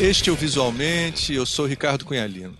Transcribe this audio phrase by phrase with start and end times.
[0.00, 2.56] Este é o Visualmente, eu sou Ricardo Cunhalino.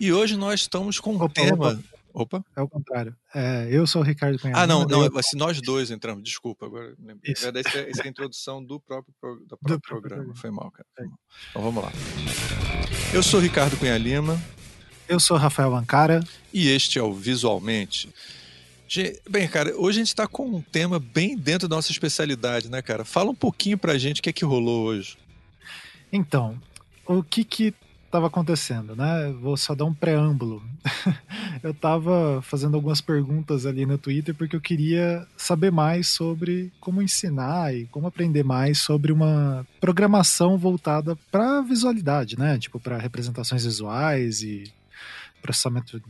[0.00, 1.68] E hoje nós estamos com um Opa, tema.
[1.68, 1.82] opa.
[2.14, 2.44] Opa.
[2.56, 3.14] É o contrário.
[3.34, 4.54] É, eu sou o Ricardo Cunha.
[4.56, 5.18] Ah, não, não, eu...
[5.18, 7.32] assim, nós dois entramos, desculpa, agora lembrei.
[7.32, 7.46] Isso.
[7.46, 10.16] Essa é, essa é a introdução do próprio, pro- do próprio próprio programa.
[10.24, 10.34] programa.
[10.40, 10.86] Foi mal, cara.
[10.96, 11.08] Foi É.
[11.08, 11.18] mal.
[11.50, 11.92] Então vamos lá.
[13.12, 14.40] Eu sou Ricardo Cunha Lima
[15.06, 16.24] Eu sou o Rafael Ancara.
[16.52, 18.08] e este é o Visualmente.
[19.28, 22.80] Bem, cara, hoje a gente está com um tema bem dentro da nossa especialidade, né,
[22.82, 23.04] cara?
[23.04, 25.16] Fala um pouquinho pra gente o que é que rolou hoje.
[26.10, 26.58] Então,
[27.08, 27.74] o que que
[28.08, 29.32] estava acontecendo, né?
[29.40, 30.62] Vou só dar um preâmbulo.
[31.62, 37.02] eu estava fazendo algumas perguntas ali no Twitter porque eu queria saber mais sobre como
[37.02, 42.58] ensinar e como aprender mais sobre uma programação voltada para visualidade, né?
[42.58, 44.72] Tipo para representações visuais e
[45.42, 46.02] processamento,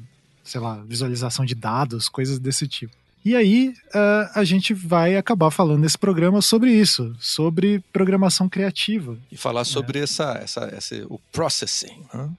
[0.45, 2.95] sei lá, visualização de dados, coisas desse tipo.
[3.25, 9.19] E aí eh, a gente vai acabar falando nesse programa sobre isso, sobre programação criativa.
[9.31, 12.05] E falar sobre essa, essa, essa, o processing.
[12.13, 12.31] né?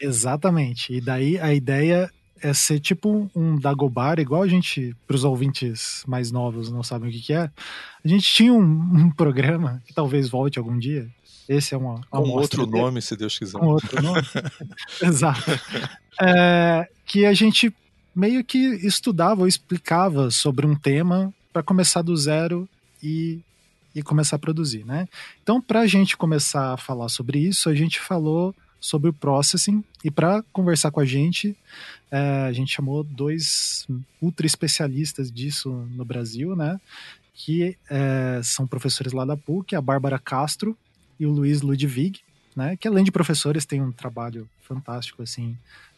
[0.00, 0.92] Exatamente.
[0.92, 2.10] E daí a ideia
[2.40, 7.08] é ser tipo um Dagobah, igual a gente, para os ouvintes mais novos não sabem
[7.08, 7.50] o que, que é.
[8.04, 11.08] A gente tinha um, um programa que talvez volte algum dia.
[11.48, 12.82] Esse é uma, uma amostra outro dele.
[12.82, 13.58] nome, se Deus quiser.
[13.58, 14.22] Com outro nome.
[15.00, 15.42] Exato.
[16.20, 17.72] É, que a gente
[18.16, 22.66] meio que estudava ou explicava sobre um tema para começar do zero
[23.02, 23.40] e,
[23.94, 25.06] e começar a produzir, né?
[25.42, 29.84] Então, para a gente começar a falar sobre isso, a gente falou sobre o processing
[30.02, 31.54] e para conversar com a gente,
[32.10, 33.86] é, a gente chamou dois
[34.20, 36.80] ultra especialistas disso no Brasil, né?
[37.34, 40.76] Que é, são professores lá da PUC, a Bárbara Castro
[41.20, 42.20] e o Luiz Ludwig,
[42.54, 42.78] né?
[42.78, 45.56] Que além de professores têm um trabalho fantástico assim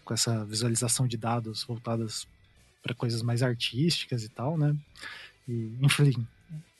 [0.09, 2.27] com essa visualização de dados voltadas
[2.83, 4.75] para coisas mais artísticas e tal, né?
[5.47, 6.27] E, enfim,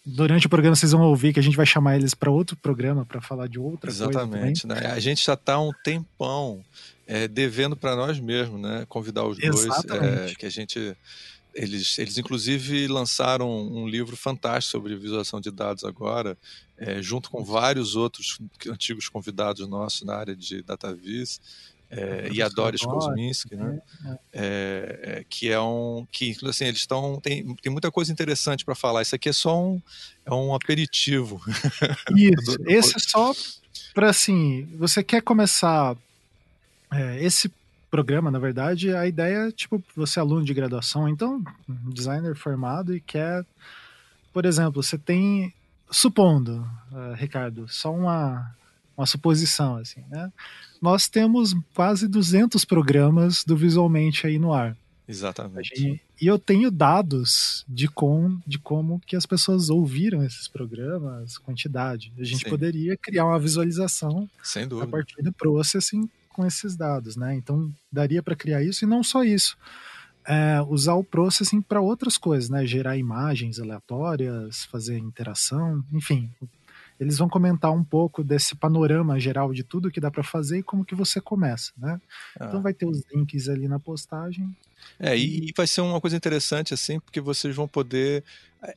[0.05, 3.05] durante o programa vocês vão ouvir que a gente vai chamar eles para outro programa
[3.05, 4.51] para falar de outra coisa também.
[4.51, 4.67] Exatamente.
[4.67, 4.91] Né?
[4.91, 6.65] A gente já está um tempão
[7.07, 8.87] é, devendo para nós mesmos, né?
[8.89, 9.67] Convidar os dois.
[9.67, 10.33] Exatamente.
[10.33, 10.97] é, que a gente.
[11.55, 16.39] Eles, eles, inclusive, lançaram um livro fantástico sobre visualização de dados agora,
[16.79, 18.39] é, junto com vários outros
[18.69, 21.41] antigos convidados nossos na área de DataVis.
[21.91, 23.81] É, e a Doris Kozminski, né?
[24.33, 28.75] É, é, que é um que assim eles estão tem, tem muita coisa interessante para
[28.75, 29.03] falar.
[29.03, 29.81] Isso aqui é só um
[30.27, 31.41] é um aperitivo.
[32.15, 32.59] Isso.
[32.67, 33.33] Esse é só
[33.95, 35.97] para assim, você quer começar
[36.93, 37.51] é, esse
[37.91, 42.95] programa, na verdade, a ideia é tipo você é aluno de graduação, então designer formado
[42.95, 43.47] e quer,
[44.33, 45.55] por exemplo, você tem
[45.91, 48.55] supondo, uh, Ricardo, só uma
[48.97, 50.31] uma suposição assim, né?
[50.81, 54.77] Nós temos quase 200 programas do Visualmente aí no ar.
[55.09, 56.03] Exatamente.
[56.21, 62.13] E, eu tenho dados de, com, de como que as pessoas ouviram esses programas, quantidade.
[62.19, 62.51] A gente Sim.
[62.51, 67.35] poderia criar uma visualização Sem a partir do processing com esses dados, né?
[67.35, 69.57] Então daria para criar isso e não só isso.
[70.27, 72.67] É, usar o processing para outras coisas, né?
[72.67, 76.31] Gerar imagens aleatórias, fazer interação, enfim.
[76.99, 80.63] Eles vão comentar um pouco desse panorama geral de tudo que dá para fazer e
[80.63, 82.01] como que você começa, né?
[82.39, 82.47] Ah.
[82.47, 84.55] Então vai ter os links ali na postagem.
[84.99, 88.25] É, e, e vai ser uma coisa interessante, assim, porque vocês vão poder.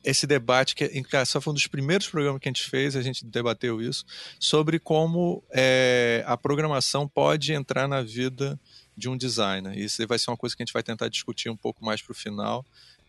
[0.04, 3.02] Esse debate, que em só foi um dos primeiros programas que a gente fez, a
[3.02, 4.04] gente debateu isso,
[4.38, 8.58] sobre como é, a programação pode entrar na vida
[8.96, 9.76] de um designer.
[9.76, 12.00] E isso vai ser uma coisa que a gente vai tentar discutir um pouco mais
[12.00, 12.64] para o final.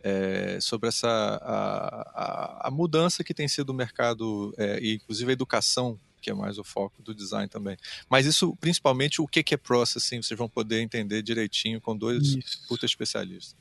[0.06, 5.30] É, sobre essa a, a, a, mudança que tem sido o mercado é, e inclusive
[5.30, 7.74] a educação que é mais o foco do design também
[8.10, 12.22] mas isso principalmente o que que é processing vocês vão poder entender direitinho com dois
[12.22, 12.68] Isso.
[12.68, 13.56] puta especialistas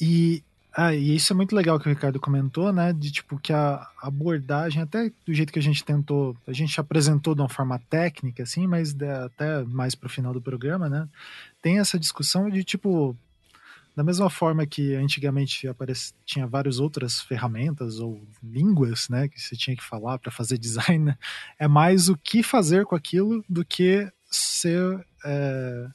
[0.00, 0.42] E,
[0.76, 2.92] ah, e isso é muito legal que o Ricardo comentou, né?
[2.92, 7.32] De tipo que a abordagem, até do jeito que a gente tentou, a gente apresentou
[7.34, 11.08] de uma forma técnica, assim, mas de- até mais pro final do programa, né?
[11.62, 13.16] Tem essa discussão de tipo.
[13.94, 19.54] Da mesma forma que antigamente apareci, tinha várias outras ferramentas ou línguas, né, que você
[19.56, 21.18] tinha que falar para fazer design, né,
[21.58, 25.86] é mais o que fazer com aquilo do que ser é,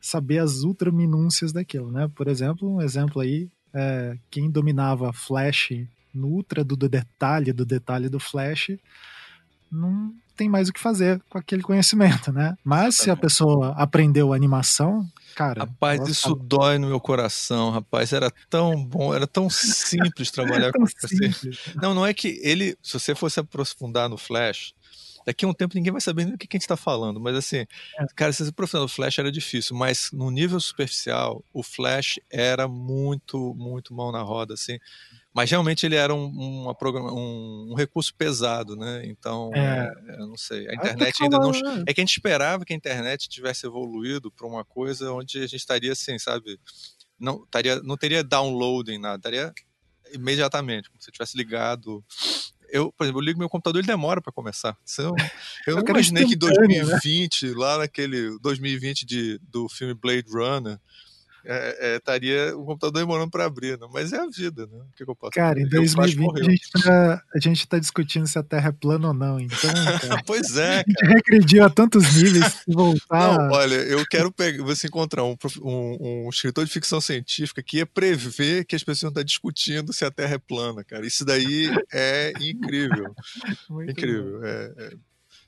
[0.00, 2.08] saber as ultra minúcias daquilo, né?
[2.14, 5.72] Por exemplo, um exemplo aí, é, quem dominava Flash
[6.14, 8.70] no ultra do detalhe do detalhe do Flash,
[9.70, 12.56] não tem mais o que fazer com aquele conhecimento, né?
[12.64, 15.60] Mas se a pessoa aprendeu animação, cara.
[15.64, 16.40] Rapaz, ela isso sabe.
[16.44, 18.12] dói no meu coração, rapaz.
[18.12, 21.06] Era tão bom, era tão simples trabalhar tão com você.
[21.08, 21.58] simples.
[21.76, 24.74] Não, não é que ele, se você fosse aprofundar no Flash,
[25.26, 27.36] daqui a um tempo ninguém vai saber do que, que a gente está falando, mas
[27.36, 27.58] assim,
[27.98, 28.06] É.
[28.14, 32.66] cara, se você aprofundar no Flash era difícil, mas no nível superficial, o Flash era
[32.66, 34.78] muito, muito mão na roda, assim.
[35.36, 39.02] Mas realmente ele era um, programa, um, um recurso pesado, né?
[39.04, 39.92] Então, é.
[40.08, 40.66] É, eu não sei.
[40.66, 41.50] A internet ainda não.
[41.50, 41.84] Né?
[41.86, 45.42] É que a gente esperava que a internet tivesse evoluído para uma coisa onde a
[45.42, 46.58] gente estaria assim, sabe?
[47.20, 49.52] Não, estaria, não teria downloading nada, estaria
[50.14, 52.02] imediatamente, como se tivesse ligado
[52.68, 54.76] eu, por exemplo, eu ligo meu computador, ele demora para começar.
[54.98, 55.14] Eu,
[55.66, 57.54] eu, eu não imaginei que 2020, né?
[57.56, 60.78] lá naquele 2020 de, do filme Blade Runner,
[61.48, 63.86] é, é, estaria o computador demorando para abrir, né?
[63.92, 64.78] mas é a vida, né?
[64.78, 68.26] O que, que eu posso Cara, em 2020 a gente, tá, a gente tá discutindo
[68.26, 69.70] se a Terra é plana ou não, então.
[70.00, 70.80] Cara, pois é.
[70.80, 73.38] A gente regrediu a tantos níveis que voltar.
[73.38, 77.78] Não, olha, eu quero pegar, você encontrar um, um, um, escritor de ficção científica que
[77.78, 81.06] ia prever que as pessoas estão discutindo se a Terra é plana, cara.
[81.06, 83.14] Isso daí é incrível.
[83.70, 84.44] Muito incrível.
[84.44, 84.90] É, é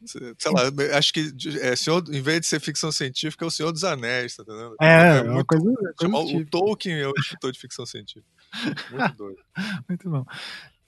[0.05, 0.63] sei lá,
[0.97, 4.37] acho que é, senhor, em vez de ser ficção científica, é o Senhor dos Anéis,
[4.37, 4.77] tá entendendo?
[4.81, 6.47] É, é muito, coisa, coisa o.
[6.47, 8.27] Tolkien é o escritor de ficção científica.
[8.91, 9.39] Muito doido.
[9.89, 10.25] muito bom.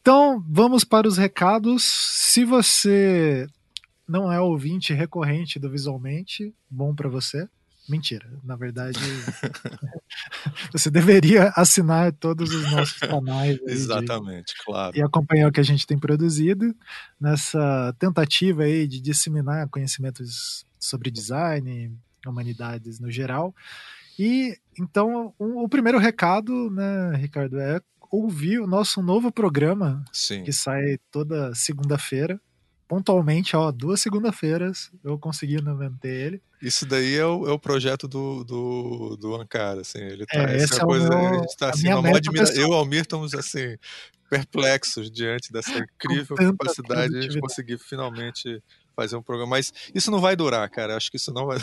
[0.00, 1.84] Então, vamos para os recados.
[1.84, 3.46] Se você
[4.08, 7.48] não é ouvinte recorrente do Visualmente, bom para você.
[7.90, 8.98] Mentira, na verdade,
[10.72, 13.58] você deveria assinar todos os nossos canais.
[13.66, 14.96] Exatamente, de, claro.
[14.96, 16.74] E acompanhar o que a gente tem produzido
[17.20, 21.92] nessa tentativa aí de disseminar conhecimentos sobre design,
[22.24, 23.54] humanidades no geral.
[24.18, 30.44] E então, o, o primeiro recado, né, Ricardo, é ouvir o nosso novo programa Sim.
[30.44, 32.40] que sai toda segunda-feira
[32.90, 36.42] pontualmente, ó, duas segunda-feiras eu consegui manter ele.
[36.62, 40.56] Isso daí é o, é o projeto do, do, do Ankara, assim, ele tá, é,
[40.56, 42.52] essa é coisa, meu, a gente tá, assim, uma admira...
[42.54, 43.76] Eu e o Almir estamos, assim,
[44.30, 48.62] perplexos diante dessa incrível capacidade de conseguir finalmente
[48.94, 50.96] fazer um programa, mas isso não vai durar, cara.
[50.96, 51.58] Acho que isso não vai.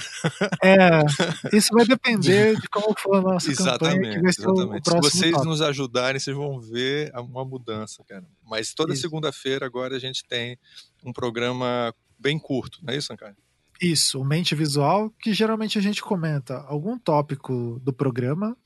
[0.63, 1.01] É,
[1.55, 4.21] isso vai depender de como for a nossa exatamente, campanha.
[4.21, 4.89] Que exatamente.
[4.89, 5.45] Se vocês top.
[5.45, 8.25] nos ajudarem, vocês vão ver uma mudança, cara.
[8.43, 10.57] Mas toda segunda-feira agora a gente tem
[11.05, 13.35] um programa bem curto, não é isso, Ancari?
[13.81, 18.57] Isso, Mente Visual, que geralmente a gente comenta algum tópico do programa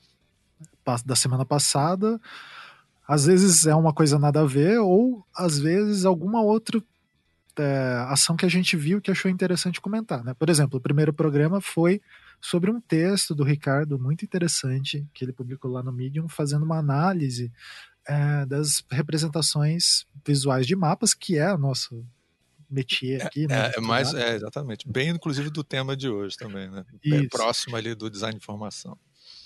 [1.04, 2.20] da semana passada.
[3.06, 6.82] Às vezes é uma coisa nada a ver, ou às vezes alguma outra
[7.58, 10.24] é, ação que a gente viu que achou interessante comentar.
[10.24, 10.34] Né?
[10.34, 12.00] Por exemplo, o primeiro programa foi
[12.40, 16.78] sobre um texto do Ricardo muito interessante que ele publicou lá no Medium, fazendo uma
[16.78, 17.52] análise
[18.06, 21.94] é, das representações visuais de mapas, que é a nossa
[22.72, 23.72] métier é, aqui, né?
[23.74, 24.88] É, é mais, é, exatamente.
[24.88, 26.84] Bem, inclusive, do tema de hoje também, né?
[27.04, 28.98] É próximo ali do design de informação.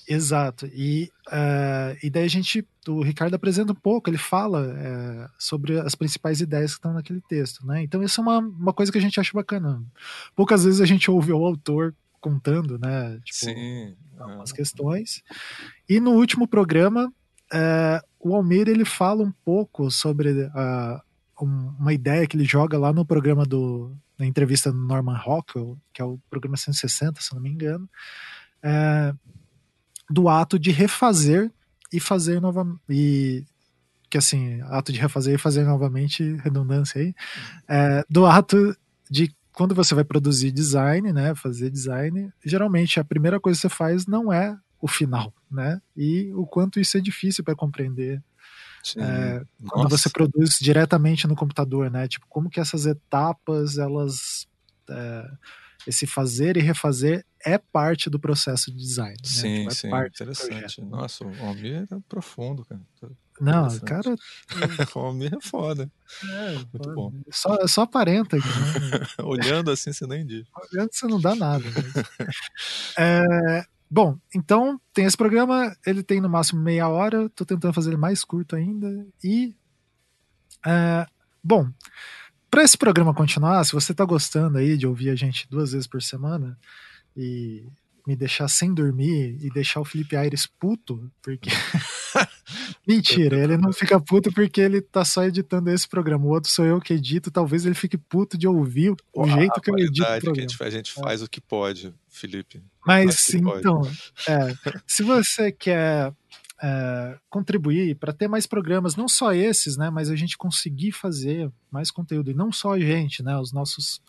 [0.08, 0.66] Exato.
[0.72, 5.80] E, uh, e daí a gente, o Ricardo apresenta um pouco, ele fala uh, sobre
[5.80, 7.82] as principais ideias que estão naquele texto, né?
[7.82, 9.82] Então isso é uma, uma coisa que a gente acha bacana.
[10.36, 13.20] Poucas vezes a gente ouve o autor contando, né?
[13.24, 13.96] Tipo, Sim.
[14.18, 15.22] Algumas questões.
[15.88, 17.12] E no último programa,
[17.52, 21.00] uh, o Almir ele fala um pouco sobre um,
[21.44, 26.00] uma ideia que ele joga lá no programa do na entrevista do Norman Rockwell, que
[26.00, 27.88] é o programa 160, se não me engano.
[28.62, 29.12] É,
[30.08, 31.52] do ato de refazer
[31.92, 32.80] e fazer novamente.
[32.88, 33.44] E
[34.08, 37.14] que assim, ato de refazer e fazer novamente, redundância aí,
[37.68, 38.76] é, do ato
[39.10, 43.68] de quando você vai produzir design, né, fazer design, geralmente a primeira coisa que você
[43.68, 48.22] faz não é o final, né, e o quanto isso é difícil para compreender
[48.98, 54.46] é, quando você produz diretamente no computador, né, tipo como que essas etapas elas
[54.88, 55.24] é,
[55.86, 59.16] esse fazer e refazer é parte do processo de design.
[59.22, 59.70] Sim, né?
[59.70, 60.80] tipo, é sim, interessante.
[60.82, 62.80] Nossa, o Almir é profundo, cara.
[63.40, 64.16] Não, cara.
[64.94, 65.90] o Almir é foda.
[66.24, 67.12] É, Muito bom.
[67.30, 69.06] Só, só aparenta aqui, né?
[69.22, 70.46] Olhando assim, você nem diz.
[70.72, 71.64] Olhando você não dá nada.
[71.64, 72.34] Mas...
[72.98, 77.90] é, bom, então tem esse programa, ele tem no máximo meia hora, tô tentando fazer
[77.90, 79.06] ele mais curto ainda.
[79.22, 79.54] E.
[80.64, 81.06] É,
[81.42, 81.70] bom,
[82.50, 85.86] para esse programa continuar, se você está gostando aí de ouvir a gente duas vezes
[85.86, 86.58] por semana
[87.16, 87.66] e
[88.06, 91.50] me deixar sem dormir e deixar o Felipe Aires puto, porque.
[92.86, 96.24] Mentira, ele não fica puto porque ele tá só editando esse programa.
[96.24, 99.70] O outro sou eu que edito, talvez ele fique puto de ouvir o jeito que
[99.70, 100.02] eu edito.
[100.02, 101.24] O que a gente, a gente faz é.
[101.24, 102.62] o que pode, Felipe.
[102.86, 103.82] Mas então,
[104.28, 104.54] é,
[104.86, 106.12] se você quer
[106.62, 111.50] é, contribuir para ter mais programas, não só esses, né, mas a gente conseguir fazer
[111.70, 114.00] mais conteúdo, e não só a gente, né, os nossos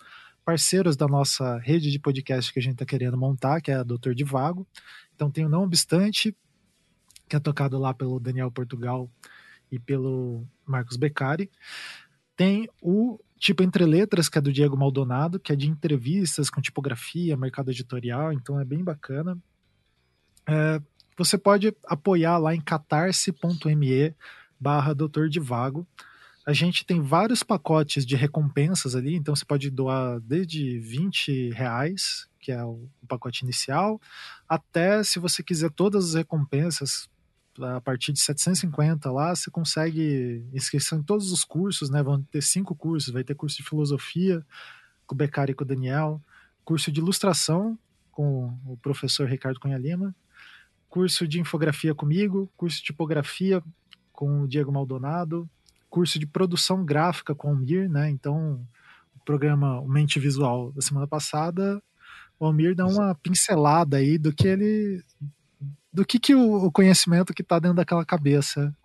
[0.46, 3.84] parceiros da nossa rede de podcast que a gente está querendo montar, que é a
[3.84, 4.66] Doutor de Vago.
[5.14, 6.34] Então tem o Não Obstante,
[7.28, 9.10] que é tocado lá pelo Daniel Portugal
[9.72, 11.52] e pelo Marcos Beccari.
[12.36, 16.62] Tem o Tipo Entre Letras, que é do Diego Maldonado, que é de entrevistas com
[16.62, 19.38] tipografia, mercado editorial, então é bem bacana.
[20.48, 20.82] É,
[21.18, 24.16] você pode apoiar lá em catarse.me
[24.60, 25.86] barra doutor de vago.
[26.46, 32.28] A gente tem vários pacotes de recompensas ali, então você pode doar desde 20 reais,
[32.40, 34.00] que é o pacote inicial,
[34.48, 37.10] até se você quiser todas as recompensas,
[37.62, 42.02] a partir de 750 lá, você consegue inscrição em todos os cursos, né?
[42.04, 44.46] Vão ter cinco cursos, vai ter curso de filosofia
[45.06, 46.22] com o Becari e com o Daniel,
[46.64, 47.78] curso de ilustração
[48.12, 50.16] com o professor Ricardo Cunha Lima,
[50.90, 53.64] curso de infografia comigo, curso de tipografia
[54.12, 55.50] com o Diego Maldonado,
[55.90, 58.10] curso de produção gráfica com o Mir, né?
[58.10, 58.66] Então,
[59.16, 61.82] o programa o Mente Visual da semana passada,
[62.40, 65.04] o Almir dá uma pincelada aí do que ele
[65.92, 68.76] do que, que o, conhecimento que está dentro daquela cabeça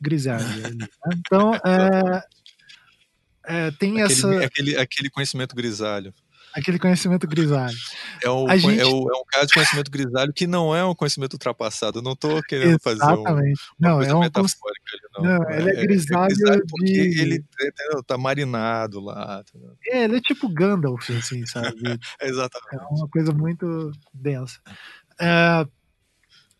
[0.00, 0.70] grisalha.
[0.70, 0.86] Né?
[1.14, 2.22] Então, é,
[3.44, 4.44] é, tem aquele, essa.
[4.44, 6.12] Aquele, aquele conhecimento grisalho.
[6.52, 7.76] Aquele conhecimento grisalho.
[8.24, 8.80] É, o, gente...
[8.80, 12.00] é, o, é um caso de conhecimento grisalho que não é um conhecimento ultrapassado.
[12.00, 13.00] Eu não estou querendo Exatamente.
[13.00, 13.42] fazer um, uma
[13.78, 14.98] não, coisa é um metafórica.
[15.14, 15.22] Não.
[15.24, 17.20] não, ele é, é grisalho, é grisalho porque de...
[17.20, 17.44] ele
[17.98, 19.44] está marinado lá.
[19.86, 21.76] É, ele é tipo Gandalf, assim, sabe?
[22.20, 22.82] Exatamente.
[22.82, 24.58] É uma coisa muito densa.
[25.20, 25.64] É,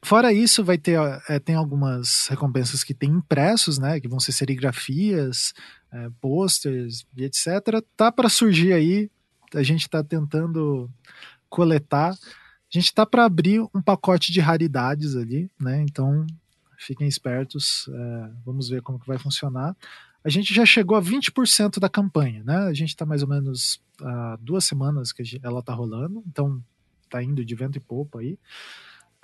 [0.03, 4.01] Fora isso, vai ter é, tem algumas recompensas que tem impressos, né?
[4.01, 5.53] Que vão ser serigrafias,
[5.93, 7.85] é, posters e etc.
[7.97, 9.11] Tá para surgir aí.
[9.55, 10.91] A gente está tentando
[11.49, 12.13] coletar.
[12.13, 12.17] A
[12.71, 15.83] gente está para abrir um pacote de raridades ali, né?
[15.83, 16.27] Então
[16.79, 17.89] fiquem espertos.
[17.93, 19.77] É, vamos ver como que vai funcionar.
[20.25, 22.57] A gente já chegou a 20% da campanha, né?
[22.57, 26.63] A gente está mais ou menos há duas semanas que ela está rolando, então
[27.09, 28.39] tá indo de vento e popa aí.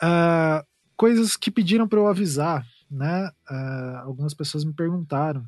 [0.02, 0.64] Uh,
[0.96, 3.30] coisas que pediram para eu avisar, né?
[3.50, 5.46] Uh, algumas pessoas me perguntaram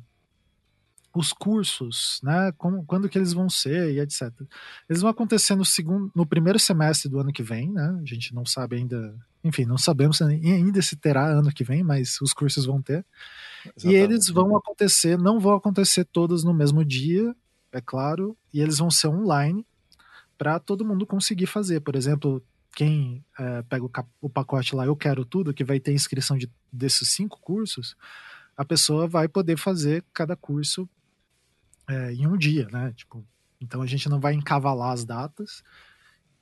[1.13, 2.51] os cursos, né?
[2.57, 4.31] Como, quando que eles vão ser e etc.
[4.87, 7.99] Eles vão acontecer no segundo, no primeiro semestre do ano que vem, né?
[8.01, 12.19] A gente não sabe ainda, enfim, não sabemos ainda se terá ano que vem, mas
[12.21, 13.05] os cursos vão ter.
[13.65, 13.87] Exatamente.
[13.87, 17.35] E eles vão acontecer, não vão acontecer todos no mesmo dia,
[17.71, 19.65] é claro, e eles vão ser online
[20.37, 21.81] para todo mundo conseguir fazer.
[21.81, 22.41] Por exemplo,
[22.75, 26.49] quem é, pega o, o, pacote lá, eu quero tudo, que vai ter inscrição de,
[26.71, 27.95] desses cinco cursos,
[28.55, 30.87] a pessoa vai poder fazer cada curso
[31.87, 32.93] é, em um dia, né?
[32.95, 33.25] Tipo,
[33.59, 35.63] então a gente não vai encavalar as datas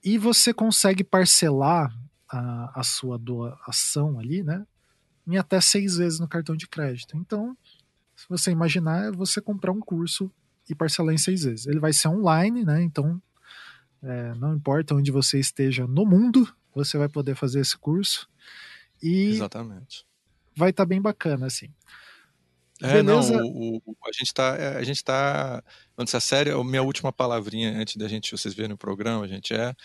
[0.03, 1.91] e você consegue parcelar
[2.29, 4.65] a, a sua doação ali, né?
[5.25, 7.17] Em até seis vezes no cartão de crédito.
[7.17, 7.57] Então,
[8.15, 10.31] se você imaginar, é você comprar um curso
[10.69, 11.65] e parcelar em seis vezes.
[11.65, 12.81] Ele vai ser online, né?
[12.81, 13.22] Então
[14.03, 18.29] é, não importa onde você esteja no mundo, você vai poder fazer esse curso.
[19.01, 20.05] E Exatamente.
[20.55, 21.69] Vai estar tá bem bacana, assim.
[22.81, 23.37] É, Beleza?
[23.37, 25.63] não, o, o, a gente está, é, a gente tá,
[25.97, 29.53] antes a série, a minha última palavrinha antes da gente, vocês verem o programa, gente,
[29.53, 29.75] é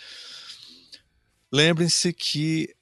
[1.51, 2.75] lembrem-se que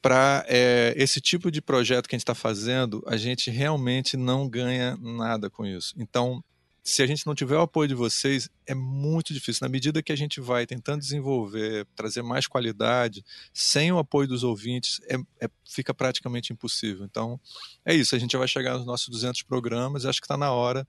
[0.00, 4.48] para é, esse tipo de projeto que a gente está fazendo, a gente realmente não
[4.48, 5.94] ganha nada com isso.
[5.96, 6.44] Então,
[6.86, 9.60] se a gente não tiver o apoio de vocês, é muito difícil.
[9.64, 13.24] Na medida que a gente vai tentando desenvolver, trazer mais qualidade,
[13.54, 17.06] sem o apoio dos ouvintes, é, é, fica praticamente impossível.
[17.06, 17.40] Então,
[17.86, 18.14] é isso.
[18.14, 20.86] A gente vai chegar nos nossos 200 programas acho que está na hora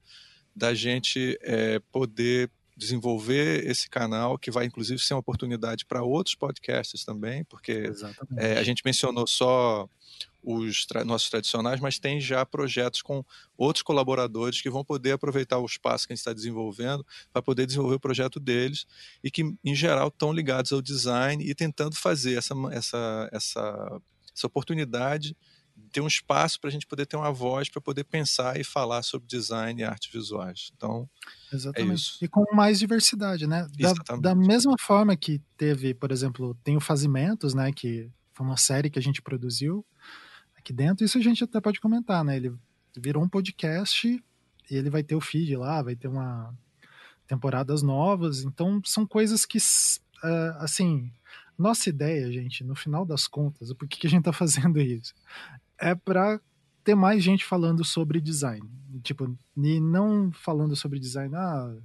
[0.54, 6.34] da gente é, poder desenvolver esse canal, que vai inclusive ser uma oportunidade para outros
[6.34, 7.90] podcasts também, porque
[8.36, 9.88] é, a gente mencionou só
[10.46, 13.24] os tra nossos tradicionais, mas tem já projetos com
[13.58, 17.66] outros colaboradores que vão poder aproveitar o espaço que a gente está desenvolvendo para poder
[17.66, 18.86] desenvolver o projeto deles
[19.24, 24.00] e que, em geral, estão ligados ao design e tentando fazer essa, essa, essa,
[24.32, 25.36] essa oportunidade
[25.92, 29.02] ter um espaço para a gente poder ter uma voz para poder pensar e falar
[29.02, 30.70] sobre design e artes visuais.
[30.74, 31.08] Então,
[31.52, 32.18] é Exatamente.
[32.22, 33.66] É e com mais diversidade, né?
[33.78, 37.72] Da, da, mesma forma que teve, por exemplo, tem o Fazimentos, né?
[37.72, 39.84] Que foi uma série que a gente produziu
[40.66, 41.04] aqui dentro.
[41.04, 42.36] Isso a gente até pode comentar, né?
[42.36, 42.52] Ele
[42.96, 46.52] virou um podcast e ele vai ter o feed lá, vai ter uma
[47.26, 48.42] temporadas novas.
[48.42, 51.12] Então são coisas que, uh, assim,
[51.56, 55.14] nossa ideia, gente, no final das contas, por que, a gente tá fazendo isso?
[55.78, 56.40] É para
[56.82, 58.68] ter mais gente falando sobre design.
[59.02, 61.76] Tipo, e não falando sobre design, ah,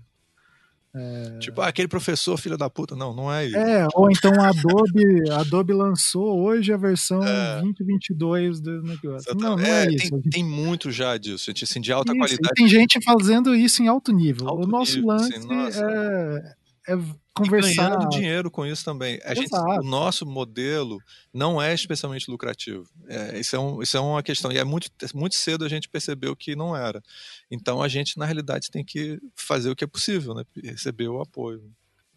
[0.94, 1.40] é...
[1.40, 2.96] Tipo, ah, aquele professor filho da puta.
[2.96, 3.58] Não, não é isso.
[3.58, 7.62] É, ou então a Adobe, Adobe lançou hoje a versão é...
[7.62, 9.34] 2022 do negócio.
[9.36, 10.10] Não, não é, é isso.
[10.10, 12.54] Tem, tem, muito já disso, gente, assim, de alta isso, qualidade.
[12.56, 14.50] tem gente fazendo isso em alto nível.
[14.50, 17.00] Alto o nosso nível, lance é, é
[17.34, 17.72] conversar.
[17.72, 19.20] E ganhando dinheiro com isso também.
[19.24, 21.00] A gente, o nosso modelo
[21.34, 22.88] não é especialmente lucrativo.
[23.08, 24.52] É, isso, é um, isso é uma questão.
[24.52, 27.02] E é muito, muito cedo a gente percebeu que não era.
[27.50, 30.44] Então a gente, na realidade, tem que fazer o que é possível, né?
[30.64, 31.72] receber o apoio.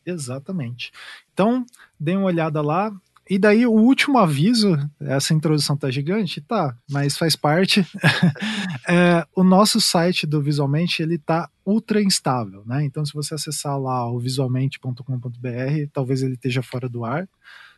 [0.04, 0.92] Exatamente.
[1.32, 1.64] Então,
[1.98, 2.92] dê uma olhada lá.
[3.28, 7.86] E daí o último aviso, essa introdução tá gigante, tá, mas faz parte.
[8.86, 12.84] é, o nosso site do Visualmente ele tá ultra instável, né?
[12.84, 17.28] Então se você acessar lá o visualmente.com.br, talvez ele esteja fora do ar.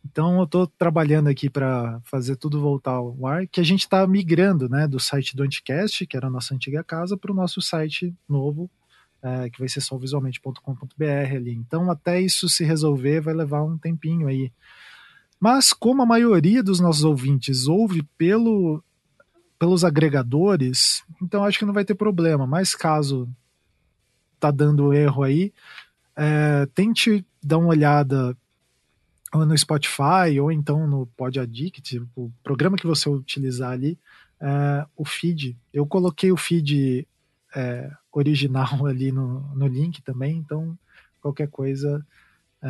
[0.05, 4.05] Então eu estou trabalhando aqui para fazer tudo voltar ao ar, que a gente está
[4.07, 7.61] migrando né, do site do Anticast, que era a nossa antiga casa, para o nosso
[7.61, 8.69] site novo,
[9.21, 11.53] é, que vai ser só visualmente.com.br ali.
[11.53, 14.51] Então até isso se resolver vai levar um tempinho aí.
[15.39, 18.83] Mas como a maioria dos nossos ouvintes ouve pelo,
[19.57, 22.47] pelos agregadores, então acho que não vai ter problema.
[22.47, 23.27] Mas caso
[24.39, 25.53] tá dando erro aí,
[26.15, 28.35] é, tente dar uma olhada
[29.33, 33.99] ou no Spotify, ou então no Pod Addict, o programa que você utilizar ali,
[34.41, 35.57] é, o feed.
[35.73, 37.07] Eu coloquei o feed
[37.55, 40.77] é, original ali no, no link também, então
[41.21, 42.05] qualquer coisa
[42.61, 42.69] é,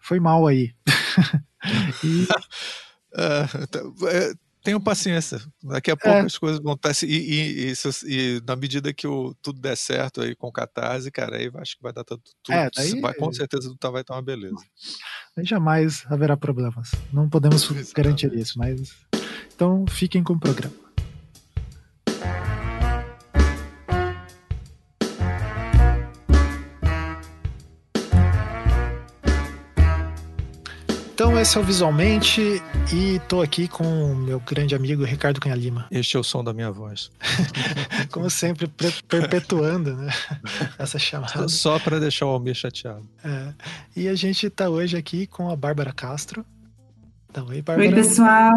[0.00, 0.74] foi mal aí.
[2.04, 2.26] e...
[4.64, 5.42] Tenham paciência.
[5.62, 6.22] Daqui a pouco é.
[6.22, 6.90] as coisas vão estar.
[7.04, 7.72] E, e, e,
[8.06, 11.76] e, na medida que o, tudo der certo aí com o Catarse, cara, aí acho
[11.76, 12.22] que vai dar tudo.
[12.42, 12.98] tudo é, daí...
[12.98, 14.56] vai, com certeza tudo tá, vai estar uma beleza.
[15.36, 16.92] Aí jamais haverá problemas.
[17.12, 18.90] Não podemos garantir isso, mas.
[19.54, 20.83] Então fiquem com o programa.
[31.44, 32.40] Esse é o Visualmente
[32.90, 35.86] e tô aqui com o meu grande amigo Ricardo Cunha Lima.
[35.90, 37.10] Este é o som da minha voz.
[38.10, 38.66] Como sempre,
[39.06, 40.10] perpetuando né?
[40.78, 41.46] essa chamada.
[41.48, 43.06] Só para deixar o Almir chateado.
[43.22, 43.52] É.
[43.94, 46.46] E a gente tá hoje aqui com a Bárbara Castro.
[47.28, 47.90] Então, oi, Bárbara.
[47.90, 48.54] Oi, pessoal.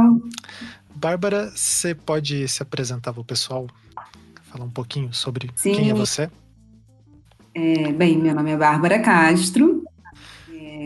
[0.95, 3.67] Bárbara, você pode se apresentar para o pessoal?
[4.43, 5.75] Falar um pouquinho sobre Sim.
[5.75, 6.29] quem é você?
[7.53, 9.83] É, bem, meu nome é Bárbara Castro.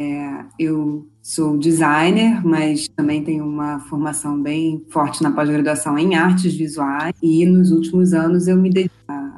[0.01, 6.55] É, eu sou designer, mas também tenho uma formação bem forte na pós-graduação em artes
[6.55, 9.35] visuais e nos últimos anos eu me dedico a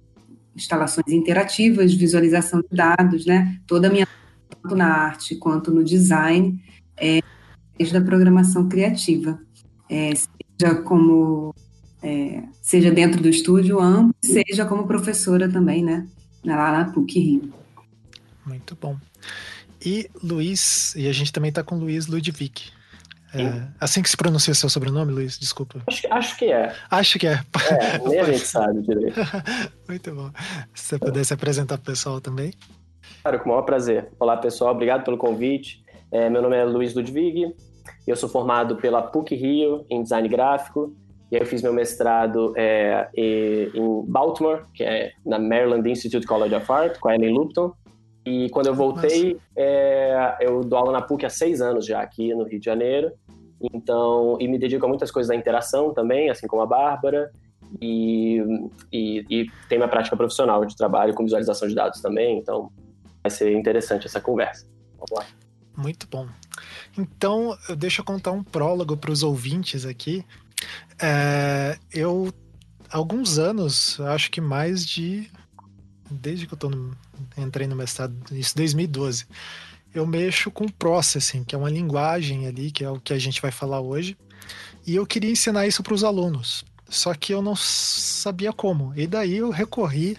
[0.55, 3.59] instalações interativas, visualização de dados, né?
[3.67, 4.07] Toda a minha
[4.61, 6.63] tanto na arte quanto no design
[6.95, 7.19] é
[7.77, 9.37] desde a programação criativa,
[9.89, 11.53] é, seja como
[12.01, 16.07] é, seja dentro do estúdio ambos, seja como professora também, né?
[16.45, 17.53] Lá na PUC Rio.
[18.45, 18.95] Muito bom
[19.85, 22.71] e Luiz, e a gente também está com Luiz Ludwig.
[23.35, 25.39] É, assim que se pronuncia seu sobrenome, Luiz?
[25.39, 25.81] Desculpa.
[25.87, 26.71] Acho, acho que é.
[26.89, 27.41] Acho que é.
[27.71, 29.19] É, nem a gente sabe direito.
[29.89, 30.29] Muito bom.
[30.73, 32.53] Se você pudesse apresentar para o pessoal também.
[33.23, 34.11] Claro, com o maior prazer.
[34.19, 34.71] Olá, pessoal.
[34.71, 35.83] Obrigado pelo convite.
[36.11, 37.55] É, meu nome é Luiz Ludwig.
[38.05, 40.95] Eu sou formado pela PUC Rio em design gráfico.
[41.31, 43.71] E aí eu fiz meu mestrado é, em
[44.07, 47.73] Baltimore, que é na Maryland Institute College of Art, com a Ellen Lupton.
[48.25, 52.33] E quando eu voltei, é, eu dou aula na PUC há seis anos já aqui
[52.33, 53.11] no Rio de Janeiro.
[53.73, 57.31] Então, e me dedico a muitas coisas da interação também, assim como a Bárbara.
[57.81, 58.37] E,
[58.91, 62.37] e, e tem minha prática profissional de trabalho com visualização de dados também.
[62.37, 62.71] Então,
[63.21, 64.65] vai ser interessante essa conversa.
[64.93, 65.25] Vamos lá.
[65.75, 66.27] Muito bom.
[66.97, 70.23] Então, deixa eu contar um prólogo para os ouvintes aqui.
[71.01, 72.31] É, eu,
[72.91, 75.29] alguns anos, acho que mais de
[76.13, 76.95] desde que eu no,
[77.37, 79.25] entrei no mestrado, isso 2012,
[79.93, 83.41] eu mexo com processing, que é uma linguagem ali, que é o que a gente
[83.41, 84.17] vai falar hoje,
[84.85, 88.93] e eu queria ensinar isso para os alunos, só que eu não sabia como.
[88.95, 90.17] E daí eu recorri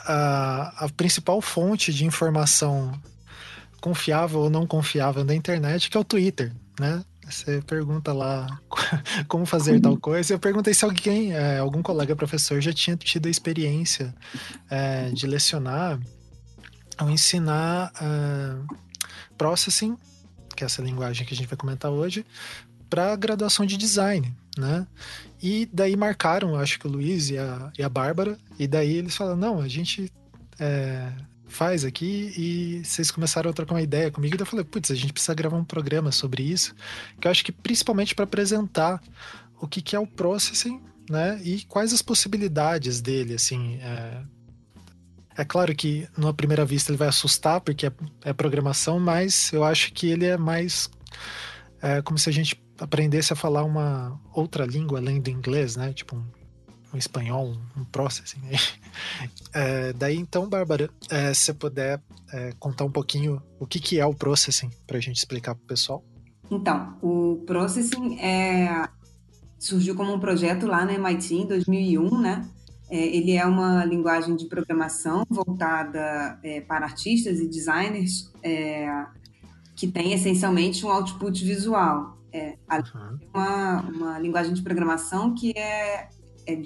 [0.00, 2.92] à, à principal fonte de informação
[3.80, 7.04] confiável ou não confiável da internet, que é o Twitter, né?
[7.28, 8.46] Você pergunta lá
[9.28, 10.34] como fazer tal coisa.
[10.34, 14.14] Eu perguntei se alguém, é, algum colega professor, já tinha tido a experiência
[14.68, 15.98] é, de lecionar
[17.00, 18.76] ou ensinar uh,
[19.36, 19.96] processing,
[20.54, 22.24] que é essa linguagem que a gente vai comentar hoje,
[22.88, 24.86] para graduação de design, né?
[25.42, 29.16] E daí marcaram, acho que o Luiz e a, e a Bárbara, e daí eles
[29.16, 30.12] falaram: não, a gente
[30.58, 31.10] é,
[31.52, 34.36] faz aqui e vocês começaram a trocar uma ideia comigo.
[34.36, 36.74] E eu falei, putz, a gente precisa gravar um programa sobre isso,
[37.20, 39.00] que eu acho que principalmente para apresentar
[39.60, 41.40] o que, que é o processing, né?
[41.44, 43.78] E quais as possibilidades dele, assim.
[43.80, 44.22] É...
[45.38, 47.92] é claro que, numa primeira vista, ele vai assustar, porque é,
[48.24, 50.90] é programação, mas eu acho que ele é mais
[51.80, 55.92] é, como se a gente aprendesse a falar uma outra língua além do inglês, né?
[55.92, 56.24] Tipo
[56.92, 58.40] um espanhol, um processing.
[59.54, 62.00] É, daí então, Bárbara, é, se você puder
[62.30, 65.64] é, contar um pouquinho o que, que é o processing para a gente explicar para
[65.64, 66.04] o pessoal.
[66.50, 68.88] Então, o processing é,
[69.58, 72.48] surgiu como um projeto lá na MIT em 2001, né?
[72.90, 79.06] É, ele é uma linguagem de programação voltada é, para artistas e designers é,
[79.74, 82.18] que tem essencialmente um output visual.
[82.34, 83.18] É, uhum.
[83.32, 86.08] uma, uma linguagem de programação que é,
[86.46, 86.58] é,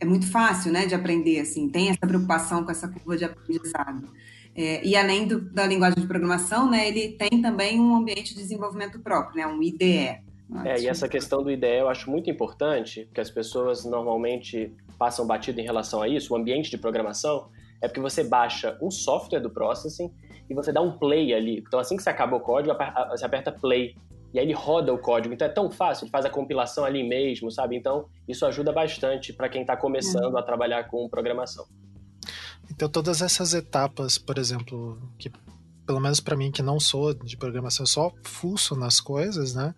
[0.00, 4.08] é, muito fácil né, de aprender, assim, tem essa preocupação com essa curva de aprendizado.
[4.54, 8.40] É, e além do, da linguagem de programação, né, ele tem também um ambiente de
[8.40, 10.20] desenvolvimento próprio, né, um IDE.
[10.64, 15.26] É, e essa questão do IDE eu acho muito importante, porque as pessoas normalmente passam
[15.26, 17.48] batido em relação a isso, o ambiente de programação,
[17.80, 20.12] é porque você baixa um software do processing
[20.48, 21.62] e você dá um play ali.
[21.66, 22.76] Então, assim que você acaba o código,
[23.10, 23.94] você aperta play
[24.32, 25.34] e aí ele roda o código.
[25.34, 27.76] Então é tão fácil, ele faz a compilação ali mesmo, sabe?
[27.76, 31.66] Então isso ajuda bastante para quem está começando a trabalhar com programação.
[32.70, 35.30] Então todas essas etapas, por exemplo, que
[35.86, 39.74] pelo menos para mim que não sou de programação, só fuço nas coisas, né?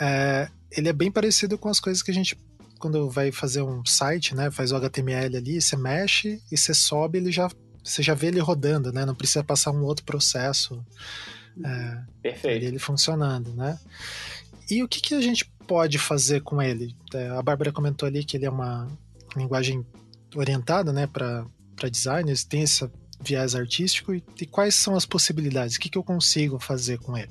[0.00, 2.38] É, ele é bem parecido com as coisas que a gente
[2.78, 4.50] quando vai fazer um site, né?
[4.50, 7.48] Faz o HTML ali, você mexe e você sobe, ele já
[7.82, 9.04] você já vê ele rodando, né?
[9.04, 10.82] Não precisa passar um outro processo.
[11.62, 12.64] É, Perfeito.
[12.64, 13.78] Ele funcionando, né?
[14.70, 16.94] E o que, que a gente pode fazer com ele?
[17.12, 18.88] É, a Bárbara comentou ali que ele é uma
[19.36, 19.84] linguagem
[20.34, 21.46] orientada, né, para
[21.90, 22.88] designers, tem esse
[23.20, 25.76] viés artístico e, e, quais são as possibilidades?
[25.76, 27.30] O que, que eu consigo fazer com ele?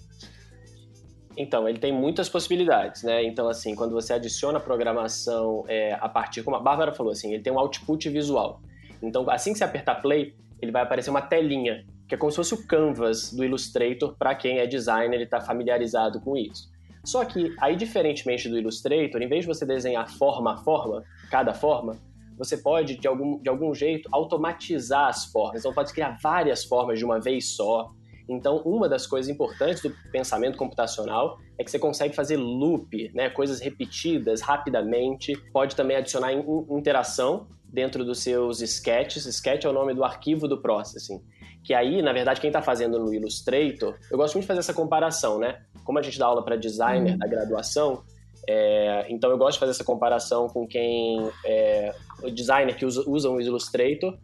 [1.35, 3.23] Então, ele tem muitas possibilidades, né?
[3.23, 7.41] Então, assim, quando você adiciona programação é, a partir, como a Bárbara falou, assim, ele
[7.41, 8.61] tem um output visual.
[9.01, 12.37] Então, assim que você apertar play, ele vai aparecer uma telinha que é como se
[12.37, 16.71] fosse o canvas do Illustrator para quem é designer e está familiarizado com isso.
[17.03, 21.53] Só que, aí, diferentemente do Illustrator, em vez de você desenhar forma a forma, cada
[21.53, 21.97] forma,
[22.37, 25.59] você pode, de algum, de algum jeito, automatizar as formas.
[25.59, 27.91] Então, pode criar várias formas de uma vez só.
[28.27, 33.29] Então, uma das coisas importantes do pensamento computacional é que você consegue fazer loop, né,
[33.29, 35.35] coisas repetidas rapidamente.
[35.51, 39.25] Pode também adicionar interação dentro dos seus sketches.
[39.25, 41.21] Sketch é o nome do arquivo do processing
[41.63, 44.73] que aí, na verdade, quem está fazendo no Illustrator, eu gosto muito de fazer essa
[44.73, 45.61] comparação, né?
[45.83, 47.17] Como a gente dá aula para designer uhum.
[47.17, 48.03] da graduação,
[48.47, 53.03] é, então eu gosto de fazer essa comparação com quem é o designer que usa,
[53.07, 54.17] usa o Illustrator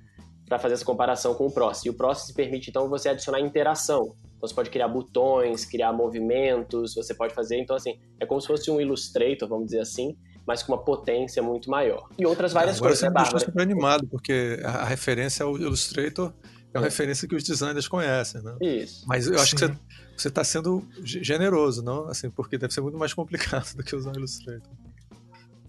[0.47, 1.86] para fazer essa comparação com o Process.
[1.86, 4.15] E o Process permite então você adicionar interação.
[4.36, 8.47] Então você pode criar botões, criar movimentos, você pode fazer, então assim, é como se
[8.47, 12.10] fosse um Illustrator, vamos dizer assim, mas com uma potência muito maior.
[12.17, 16.34] E outras várias Agora coisas, você né, super animado, porque a referência ao Illustrator
[16.73, 16.89] é uma é.
[16.89, 18.55] referência que os designers conhecem, né?
[18.62, 19.03] Isso.
[19.08, 19.69] Mas eu acho Sim.
[19.69, 19.79] que
[20.15, 22.08] você está sendo generoso, não?
[22.08, 24.71] Assim, porque deve ser muito mais complicado do que usar o Illustrator.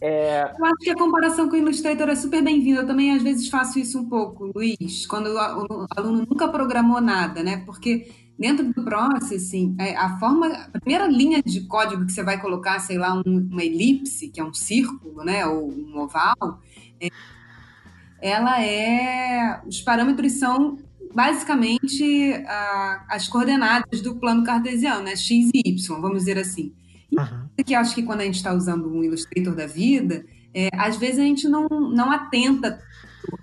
[0.01, 0.43] É...
[0.43, 2.81] Eu acho que a comparação com o Illustrator é super bem-vinda.
[2.81, 7.43] Eu também, às vezes, faço isso um pouco, Luiz, quando o aluno nunca programou nada,
[7.43, 7.63] né?
[7.65, 12.41] Porque dentro do Processing, é, a forma, a primeira linha de código que você vai
[12.41, 15.47] colocar, sei lá, um, uma elipse, que é um círculo, né?
[15.47, 16.61] Ou um oval,
[16.99, 17.09] é,
[18.23, 19.61] ela é.
[19.67, 20.79] Os parâmetros são
[21.15, 25.17] basicamente a, as coordenadas do plano cartesiano, né?
[25.17, 26.73] X e Y, vamos dizer assim.
[27.13, 27.65] Uhum.
[27.67, 31.19] que acho que quando a gente está usando um Illustrator da vida, é, às vezes
[31.19, 32.81] a gente não, não atenta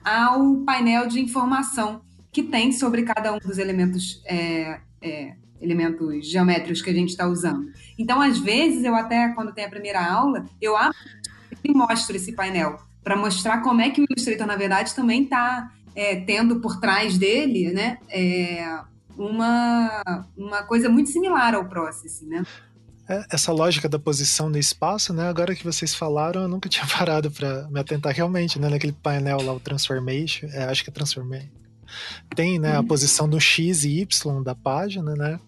[0.04, 2.02] ao painel de informação
[2.32, 7.28] que tem sobre cada um dos elementos, é, é, elementos geométricos que a gente está
[7.28, 7.70] usando.
[7.98, 10.96] Então, às vezes, eu até, quando tem a primeira aula, eu abro
[11.64, 15.72] e mostro esse painel para mostrar como é que o Illustrator, na verdade, também está
[15.98, 18.82] é, tendo por trás dele, né, é,
[19.18, 22.46] uma, uma coisa muito similar ao Processing, né?
[23.10, 25.28] É, essa lógica da posição no espaço, né?
[25.28, 28.70] Agora que vocês falaram, eu nunca tinha parado para me atentar realmente, né?
[28.70, 31.50] Naquele painel lá, o Transformation, é, acho que é Transformation.
[32.36, 32.74] Tem, né?
[32.74, 32.80] Uhum.
[32.80, 35.40] A posição do X e Y da página, né?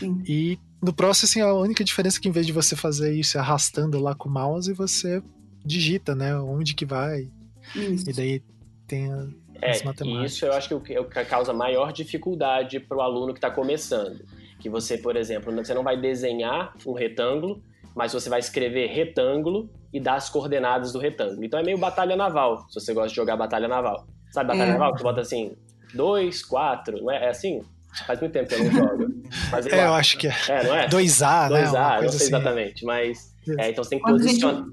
[0.00, 0.20] Sim.
[0.26, 4.00] E no Processing, a única diferença é que em vez de você fazer isso arrastando
[4.00, 5.22] lá com o mouse, você
[5.64, 6.34] digita, né?
[6.36, 7.30] Onde que vai.
[7.76, 8.10] Isso.
[8.10, 8.42] E daí
[8.88, 9.26] tem a,
[9.62, 13.38] é, isso eu acho que é o que causa maior dificuldade para o aluno que
[13.38, 14.24] está começando.
[14.58, 17.62] Que você, por exemplo, você não vai desenhar um retângulo,
[17.94, 21.44] mas você vai escrever retângulo e dar as coordenadas do retângulo.
[21.44, 24.06] Então é meio batalha naval, se você gosta de jogar batalha naval.
[24.32, 24.72] Sabe batalha é.
[24.72, 24.96] naval?
[24.96, 25.56] Você bota assim,
[25.94, 27.26] dois, quatro, não é?
[27.26, 27.62] É assim?
[28.06, 29.06] Faz muito tempo que eu não jogo.
[29.50, 30.34] Mas é, eu acho que é.
[30.48, 30.88] É, não é?
[30.88, 31.64] 2A, né?
[31.64, 32.24] 2A, não sei assim.
[32.24, 32.84] exatamente.
[32.84, 34.64] Mas, é, então você tem que posicionar,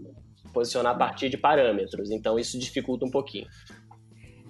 [0.54, 2.12] posicionar a partir de parâmetros.
[2.12, 3.46] Então isso dificulta um pouquinho.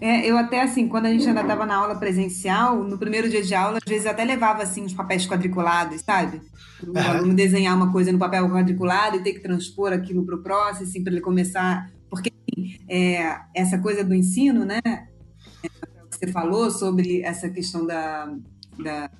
[0.01, 3.43] É, eu até, assim, quando a gente ainda estava na aula presencial, no primeiro dia
[3.43, 6.41] de aula, às vezes até levava, assim, os papéis quadriculados, sabe?
[6.81, 7.09] O uhum.
[7.09, 10.83] aluno desenhar uma coisa no papel quadriculado e ter que transpor aquilo para o processing
[10.83, 11.91] assim, para ele começar...
[12.09, 14.79] Porque assim, é, essa coisa do ensino, né?
[14.85, 15.69] É,
[16.09, 18.33] você falou sobre essa questão da,
[18.81, 19.11] da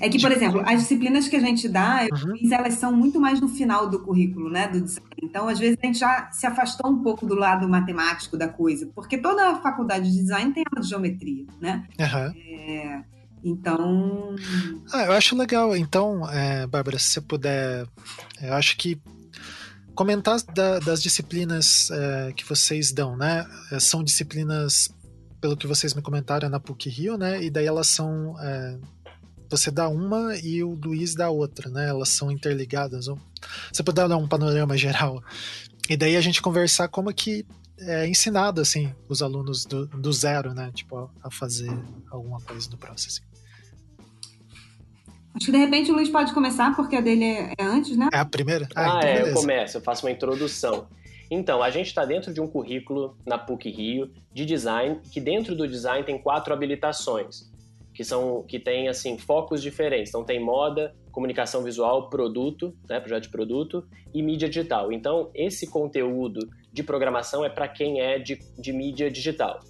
[0.00, 2.52] É que, por exemplo, as disciplinas que a gente dá, uhum.
[2.52, 5.08] elas são muito mais no final do currículo, né, do design.
[5.22, 8.88] Então, às vezes, a gente já se afastou um pouco do lado matemático da coisa,
[8.94, 11.86] porque toda a faculdade de design tem aula de geometria, né?
[11.98, 12.32] Uhum.
[12.36, 13.02] É,
[13.44, 14.34] então...
[14.92, 15.76] Ah, eu acho legal.
[15.76, 17.86] Então, é, Bárbara, se você puder...
[18.40, 19.00] Eu acho que
[19.94, 23.46] comentar da, das disciplinas é, que vocês dão, né?
[23.70, 24.90] É, são disciplinas,
[25.40, 27.42] pelo que vocês me comentaram, na PUC Rio, né?
[27.42, 28.34] E daí elas são.
[28.40, 28.76] É,
[29.56, 31.88] você dá uma e o Luiz dá outra, né?
[31.88, 33.06] Elas são interligadas.
[33.72, 35.22] Você puder dar um panorama geral.
[35.88, 37.46] E daí a gente conversar como que
[37.78, 40.70] é ensinado, assim, os alunos do, do zero, né?
[40.74, 41.70] Tipo, a, fazer
[42.10, 43.20] alguma coisa no processo.
[45.34, 48.08] Acho que de repente o Luiz pode começar, porque a dele é, é antes, né?
[48.12, 48.68] É a primeira?
[48.74, 50.86] Ah, ah então é, eu começo, eu faço uma introdução.
[51.30, 55.56] Então, a gente está dentro de um currículo na PUC Rio de design, que dentro
[55.56, 57.50] do design tem quatro habilitações,
[57.94, 60.10] que são que tem assim focos diferentes.
[60.10, 64.92] Então tem moda, comunicação visual, produto, né, projeto de produto e mídia digital.
[64.92, 66.40] Então esse conteúdo
[66.72, 69.60] de programação é para quem é de, de mídia digital.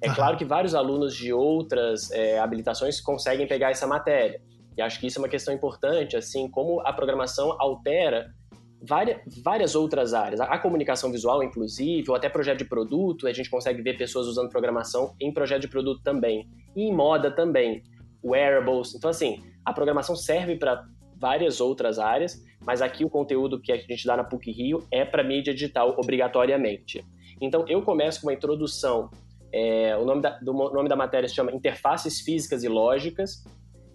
[0.00, 4.40] É claro que vários alunos de outras é, habilitações conseguem pegar essa matéria.
[4.76, 8.32] E acho que isso é uma questão importante, assim, como a programação altera
[8.80, 10.40] várias, várias outras áreas.
[10.40, 14.48] A, comunicação visual, inclusive, ou até projeto de produto, a gente consegue ver pessoas usando
[14.48, 16.48] programação em projeto de produto também.
[16.76, 17.82] E em moda também.
[18.24, 18.94] Wearables.
[18.94, 20.84] Então, assim, a programação serve para
[21.16, 25.04] várias outras áreas, mas aqui o conteúdo que a gente dá na PUC Rio é
[25.04, 27.04] para mídia digital obrigatoriamente.
[27.40, 29.10] Então, eu começo com uma introdução.
[29.52, 33.44] É, o nome da, do, nome da matéria se chama Interfaces Físicas e Lógicas,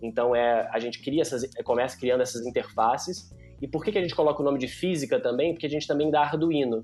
[0.02, 3.32] então é a gente cria essas, começa criando essas interfaces.
[3.63, 5.54] E por que, que a gente coloca o nome de física também?
[5.54, 6.84] Porque a gente também dá Arduino.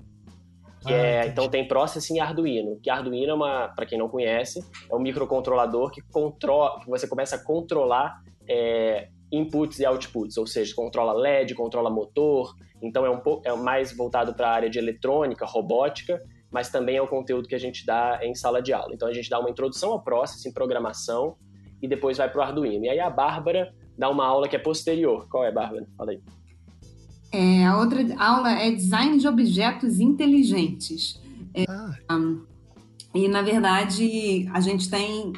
[0.80, 4.64] Que ah, é, então tem Processing Arduino, que Arduino é uma, para quem não conhece,
[4.90, 10.46] é um microcontrolador que controla, que você começa a controlar é, inputs e outputs, ou
[10.46, 12.54] seja, controla LED, controla motor.
[12.80, 16.18] Então é um pouco é mais voltado para a área de eletrônica, robótica,
[16.50, 18.94] mas também é o conteúdo que a gente dá em sala de aula.
[18.94, 21.36] Então a gente dá uma introdução ao processing, programação,
[21.82, 22.86] e depois vai para o Arduino.
[22.86, 25.28] E aí a Bárbara dá uma aula que é posterior.
[25.28, 25.86] Qual é, Bárbara?
[25.98, 26.39] Fala aí.
[27.32, 31.20] É, a outra aula é Design de Objetos Inteligentes.
[31.54, 32.16] É, ah.
[32.16, 32.42] um,
[33.14, 35.32] e, na verdade, a gente tem...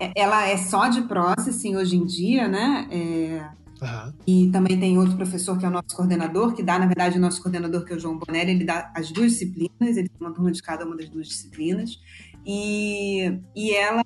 [0.00, 2.88] É, ela é só de processing hoje em dia, né?
[2.90, 3.48] É,
[3.80, 4.12] uhum.
[4.26, 7.20] E também tem outro professor que é o nosso coordenador, que dá, na verdade, o
[7.20, 10.32] nosso coordenador, que é o João Bonelli, ele dá as duas disciplinas, ele tem uma
[10.32, 12.00] turma de cada uma das duas disciplinas.
[12.44, 14.04] E, e ela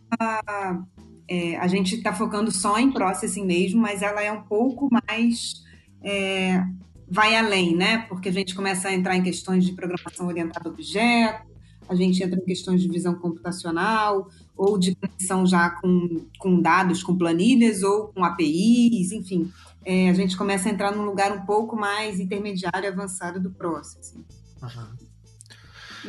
[1.29, 5.63] é, a gente está focando só em processing mesmo, mas ela é um pouco mais.
[6.03, 6.65] É,
[7.11, 8.07] vai além, né?
[8.09, 11.49] Porque a gente começa a entrar em questões de programação orientada a objeto,
[11.89, 17.03] a gente entra em questões de visão computacional, ou de conexão já com, com dados,
[17.03, 19.51] com planilhas, ou com APIs, enfim.
[19.85, 23.51] É, a gente começa a entrar num lugar um pouco mais intermediário e avançado do
[23.51, 24.23] processing.
[24.63, 25.09] Uhum.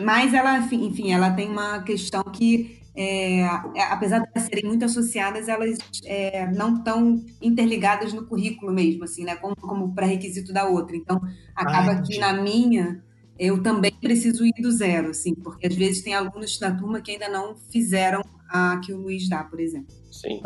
[0.03, 3.39] Mas ela, enfim, ela tem uma questão que é,
[3.75, 9.05] é, apesar de elas serem muito associadas, elas é, não estão interligadas no currículo mesmo,
[9.05, 9.37] assim, né?
[9.37, 10.97] Como, como pré-requisito da outra.
[10.97, 11.21] Então,
[11.55, 13.01] acaba ah, que na minha
[13.37, 17.11] eu também preciso ir do zero, assim, porque às vezes tem alunos da turma que
[17.11, 19.95] ainda não fizeram a que o Luiz dá, por exemplo.
[20.11, 20.41] Sim.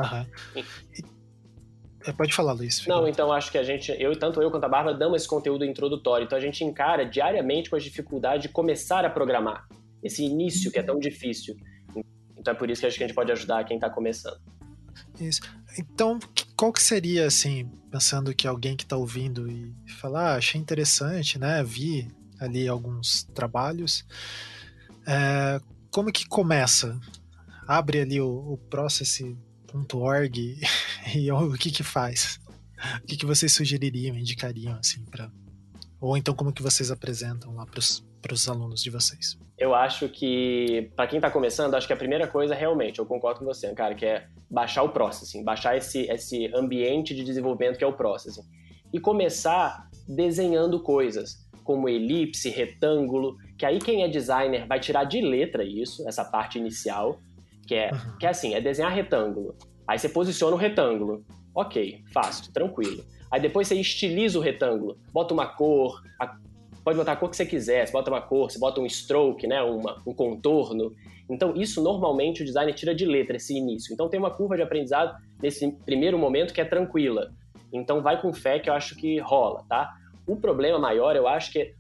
[2.06, 2.86] É, pode falar, Luiz.
[2.86, 5.66] Não, então acho que a gente, eu tanto eu quanto a Bárbara damos esse conteúdo
[5.66, 6.26] introdutório.
[6.26, 9.68] Então a gente encara diariamente com as dificuldades de começar a programar.
[10.04, 11.56] Esse início que é tão difícil.
[12.44, 14.38] Então é por isso que acho que a gente pode ajudar quem está começando.
[15.18, 15.40] Isso.
[15.80, 16.20] Então,
[16.58, 21.40] qual que seria, assim, pensando que alguém que está ouvindo e falar, ah, achei interessante,
[21.40, 21.64] né?
[21.64, 24.06] Vi ali alguns trabalhos.
[25.08, 27.00] É, como que começa?
[27.66, 30.60] Abre ali o, o process.org
[31.16, 32.42] e o que que faz?
[33.02, 35.32] O que que vocês sugeririam, indicariam, assim, para
[35.98, 38.06] ou então como que vocês apresentam lá para os
[38.48, 39.38] alunos de vocês?
[39.58, 43.40] Eu acho que, para quem está começando, acho que a primeira coisa, realmente, eu concordo
[43.40, 47.84] com você, cara, que é baixar o processing, baixar esse, esse ambiente de desenvolvimento que
[47.84, 48.44] é o processing.
[48.92, 55.22] E começar desenhando coisas, como elipse, retângulo, que aí quem é designer vai tirar de
[55.22, 57.20] letra isso, essa parte inicial,
[57.68, 58.18] que é, uhum.
[58.18, 59.56] que é assim, é desenhar retângulo.
[59.88, 61.24] Aí você posiciona o retângulo.
[61.56, 63.04] Ok, fácil, tranquilo.
[63.32, 66.38] Aí depois você estiliza o retângulo, bota uma cor, a,
[66.84, 69.48] pode botar a cor que você quiser, você bota uma cor, você bota um stroke,
[69.48, 70.94] né, uma, um contorno.
[71.30, 73.94] Então isso normalmente o designer tira de letra esse início.
[73.94, 77.32] Então tem uma curva de aprendizado nesse primeiro momento que é tranquila.
[77.72, 79.94] Então vai com fé que eu acho que rola, tá?
[80.28, 81.74] O problema maior eu acho que é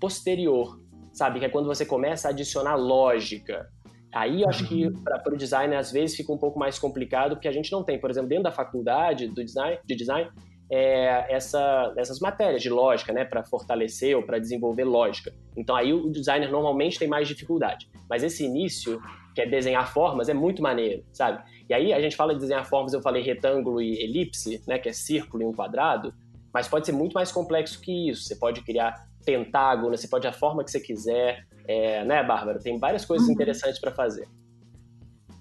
[0.00, 0.80] posterior,
[1.12, 1.40] sabe?
[1.40, 3.68] Que é quando você começa a adicionar lógica.
[4.14, 7.48] Aí eu acho que para o design às vezes fica um pouco mais complicado, porque
[7.48, 10.30] a gente não tem, por exemplo, dentro da faculdade do design, de design,
[10.70, 15.32] é, essa, essas matérias de lógica, né, para fortalecer ou para desenvolver lógica.
[15.56, 17.88] Então aí o designer normalmente tem mais dificuldade.
[18.08, 19.00] Mas esse início,
[19.34, 21.42] que é desenhar formas, é muito maneiro, sabe?
[21.68, 24.88] E aí a gente fala de desenhar formas, eu falei retângulo e elipse, né, que
[24.88, 26.12] é círculo e um quadrado,
[26.52, 28.22] mas pode ser muito mais complexo que isso.
[28.22, 32.58] Você pode criar pentágono, você pode a forma que você quiser, é, né, Bárbara?
[32.58, 33.34] Tem várias coisas uhum.
[33.34, 34.28] interessantes para fazer.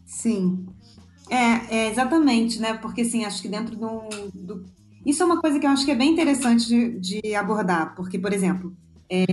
[0.06, 0.66] Sim.
[1.30, 2.76] É, é, exatamente, né?
[2.76, 4.66] Porque assim, acho que dentro do, do
[5.06, 8.18] isso é uma coisa que eu acho que é bem interessante de, de abordar, porque,
[8.18, 8.76] por exemplo,
[9.10, 9.26] é,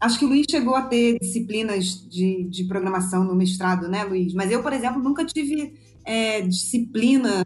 [0.00, 4.34] acho que o Luiz chegou a ter disciplinas de, de, programação no mestrado, né, Luiz?
[4.34, 5.74] Mas eu, por exemplo, nunca tive
[6.04, 7.44] é, disciplina,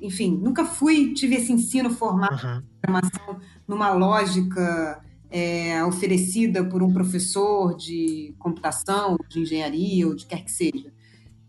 [0.00, 2.60] enfim, nunca fui, tive esse ensino formal uhum.
[2.60, 10.24] de programação numa lógica é, oferecida por um professor de computação, de engenharia ou de
[10.24, 10.92] quer que seja.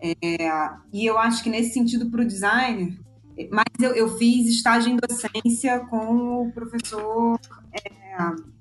[0.01, 0.49] É,
[0.91, 2.97] e eu acho que nesse sentido, para o designer,
[3.51, 7.39] mas eu, eu, fiz estágio em docência com o professor
[7.73, 8.55] é,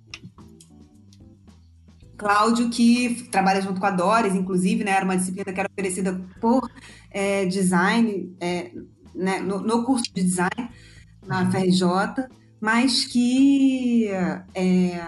[2.17, 6.21] Cláudio, que trabalha junto com a Doris, inclusive, né, era uma disciplina que era oferecida
[6.41, 6.71] por
[7.11, 8.73] é, design, é,
[9.15, 10.71] né, no, no, curso de design
[11.27, 11.51] na.
[11.51, 12.29] FRJ,
[12.61, 14.09] mas que
[14.55, 15.03] é,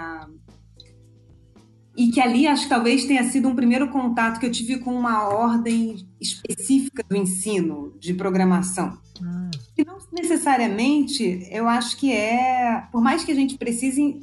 [1.96, 4.94] e que ali acho que talvez tenha sido um primeiro contato que eu tive com
[4.94, 8.98] uma ordem específica do ensino de programação.
[9.20, 9.50] Hum.
[9.76, 14.20] E não necessariamente, eu acho que é, por mais que a gente precise,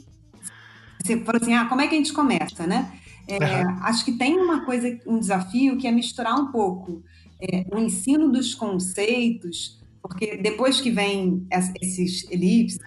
[1.02, 2.92] você falou assim, ah, como é que a gente começa, né?
[3.28, 3.78] É, uhum.
[3.84, 7.02] Acho que tem uma coisa, um desafio que é misturar um pouco
[7.42, 11.48] é, o ensino dos conceitos, porque depois que vem
[11.82, 12.80] esses elipses,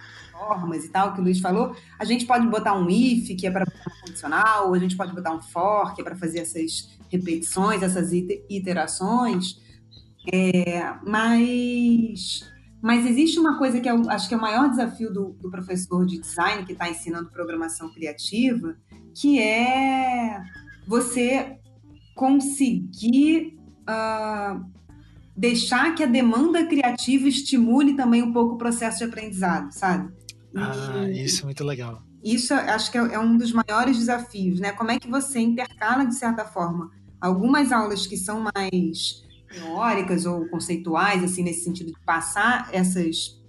[0.47, 3.51] formas e tal, que o Luiz falou, a gente pode botar um if, que é
[3.51, 3.65] para
[4.01, 8.11] condicional, ou a gente pode botar um for, que é para fazer essas repetições, essas
[8.49, 9.59] iterações,
[10.31, 12.49] é, mas,
[12.81, 16.05] mas existe uma coisa que eu acho que é o maior desafio do, do professor
[16.05, 18.75] de design que está ensinando programação criativa,
[19.13, 20.41] que é
[20.87, 21.57] você
[22.15, 24.65] conseguir uh,
[25.37, 30.11] deixar que a demanda criativa estimule também um pouco o processo de aprendizado, sabe?
[30.59, 32.03] Ah, isso é muito legal.
[32.23, 34.71] Isso acho que é, é um dos maiores desafios, né?
[34.73, 36.91] Como é que você intercala, de certa forma,
[37.21, 43.41] algumas aulas que são mais teóricas ou conceituais, assim, nesse sentido de passar essas,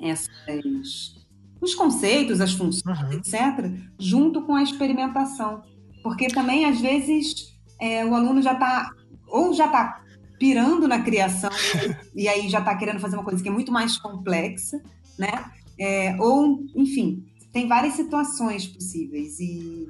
[0.00, 1.18] essas
[1.60, 3.12] os conceitos, as funções, uhum.
[3.12, 5.62] etc., junto com a experimentação.
[6.02, 8.90] Porque também, às vezes, é, o aluno já está,
[9.26, 10.02] ou já está
[10.38, 11.50] pirando na criação,
[12.14, 14.80] e aí já está querendo fazer uma coisa que é muito mais complexa,
[15.18, 15.50] né?
[15.78, 19.86] É, ou, enfim, tem várias situações possíveis e...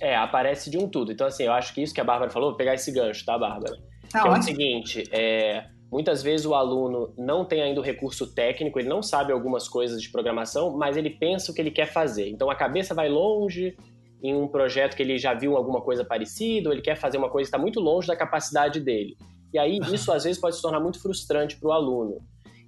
[0.00, 1.12] É, aparece de um tudo.
[1.12, 3.38] Então, assim, eu acho que isso que a Bárbara falou, vou pegar esse gancho, tá,
[3.38, 3.76] Bárbara?
[4.10, 4.34] Tá que ótimo.
[4.36, 8.88] é o seguinte, é, muitas vezes o aluno não tem ainda o recurso técnico, ele
[8.88, 12.28] não sabe algumas coisas de programação, mas ele pensa o que ele quer fazer.
[12.28, 13.76] Então, a cabeça vai longe
[14.22, 17.28] em um projeto que ele já viu alguma coisa parecida, ou ele quer fazer uma
[17.28, 19.16] coisa que está muito longe da capacidade dele.
[19.52, 22.20] E aí, isso às vezes pode se tornar muito frustrante para o aluno.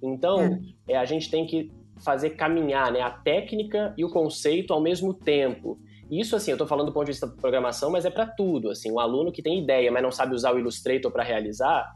[0.03, 0.93] Então, é.
[0.93, 1.71] é, a gente tem que
[2.03, 5.79] fazer caminhar né, a técnica e o conceito ao mesmo tempo.
[6.09, 8.69] Isso, assim, eu estou falando do ponto de vista da programação, mas é para tudo.
[8.69, 11.91] Assim, um aluno que tem ideia, mas não sabe usar o Illustrator para realizar,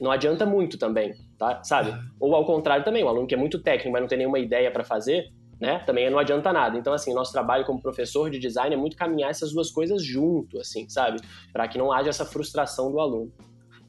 [0.00, 1.62] não adianta muito também, tá?
[1.62, 1.90] Sabe?
[1.90, 1.98] É.
[2.20, 4.70] Ou ao contrário também, um aluno que é muito técnico, mas não tem nenhuma ideia
[4.70, 5.28] para fazer,
[5.60, 5.78] né?
[5.86, 6.76] Também não adianta nada.
[6.76, 10.58] Então, assim, nosso trabalho como professor de design é muito caminhar essas duas coisas junto,
[10.60, 11.20] assim, sabe?
[11.52, 13.32] Para que não haja essa frustração do aluno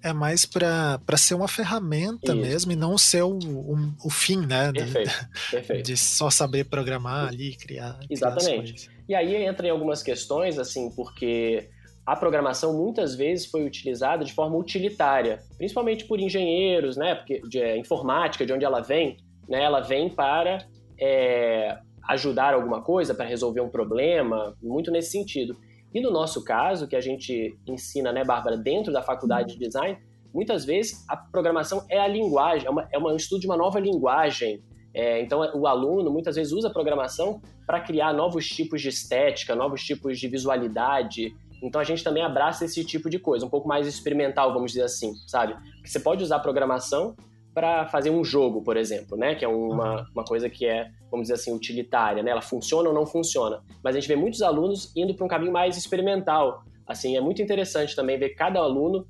[0.05, 2.35] é mais para ser uma ferramenta Isso.
[2.35, 4.71] mesmo e não ser o, o, o fim, né?
[4.71, 5.83] Perfeito, de, perfeito.
[5.83, 7.99] De só saber programar ali, criar.
[8.07, 8.87] Exatamente.
[8.87, 11.69] Criar e aí entra em algumas questões, assim, porque
[12.05, 17.15] a programação muitas vezes foi utilizada de forma utilitária, principalmente por engenheiros, né?
[17.15, 19.17] Porque de é, informática, de onde ela vem,
[19.49, 19.63] né?
[19.63, 20.67] Ela vem para
[21.01, 25.57] é, ajudar alguma coisa, para resolver um problema, muito nesse sentido.
[25.95, 29.97] E no nosso caso, que a gente ensina, né, Bárbara, dentro da faculdade de design,
[30.33, 33.55] muitas vezes a programação é a linguagem, é, uma, é uma, um estudo de uma
[33.55, 34.61] nova linguagem.
[34.93, 39.55] É, então, o aluno muitas vezes usa a programação para criar novos tipos de estética,
[39.55, 41.33] novos tipos de visualidade.
[41.63, 44.83] Então, a gente também abraça esse tipo de coisa, um pouco mais experimental, vamos dizer
[44.83, 45.55] assim, sabe?
[45.85, 47.15] Você pode usar a programação
[47.55, 49.33] para fazer um jogo, por exemplo, né?
[49.33, 52.29] Que é uma, uma coisa que é, vamos dizer assim, utilitária, né?
[52.29, 53.63] Ela funciona ou não funciona.
[53.81, 56.65] Mas a gente vê muitos alunos indo para um caminho mais experimental.
[56.85, 59.07] Assim, é muito interessante também ver cada aluno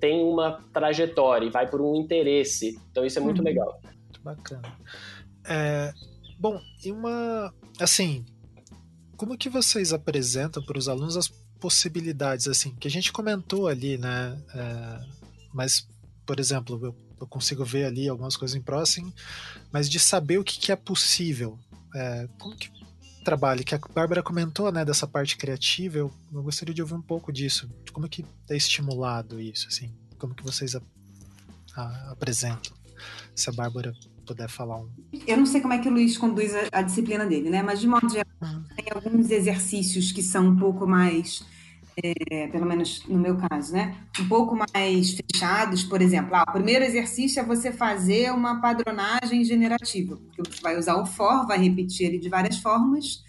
[0.00, 2.76] tem uma trajetória e vai por um interesse.
[2.90, 3.44] Então isso é muito uhum.
[3.44, 3.80] legal.
[4.02, 4.76] Muito bacana.
[5.46, 5.92] É,
[6.36, 8.24] bom, e uma, assim,
[9.16, 11.28] como que vocês apresentam para os alunos as
[11.60, 14.36] possibilidades, assim, que a gente comentou ali, né?
[14.52, 15.00] É,
[15.52, 15.88] mas,
[16.26, 19.12] por exemplo, eu, eu, consigo ver ali algumas coisas em Processing,
[19.72, 21.58] mas de saber o que, que é possível.
[21.94, 22.70] É, como que
[23.24, 23.64] trabalha?
[23.64, 27.32] Que a Bárbara comentou, né, dessa parte criativa, eu, eu gostaria de ouvir um pouco
[27.32, 27.68] disso.
[27.92, 29.92] Como que é estimulado isso, assim?
[30.18, 30.82] Como que vocês a,
[31.76, 32.72] a, apresentam?
[33.34, 33.92] Se a Bárbara
[34.24, 34.88] puder falar um.
[35.26, 37.62] Eu não sei como é que o Luiz conduz a, a disciplina dele, né?
[37.62, 38.64] Mas de modo geral, uhum.
[38.74, 41.44] tem alguns exercícios que são um pouco mais,
[42.02, 43.96] é, pelo menos no meu caso, né?
[44.20, 46.34] Um pouco mais fechados, por exemplo.
[46.34, 51.06] Ah, o primeiro exercício é você fazer uma padronagem generativa, porque você vai usar o
[51.06, 53.22] for, vai repetir ele de várias formas,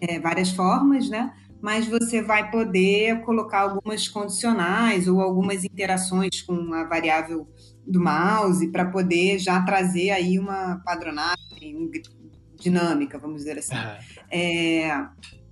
[0.00, 1.32] é, várias formas, né?
[1.62, 7.46] Mas você vai poder colocar algumas condicionais ou algumas interações com a variável
[7.86, 11.90] do mouse para poder já trazer aí uma padronagem
[12.58, 13.74] dinâmica, vamos dizer assim.
[14.30, 15.06] É,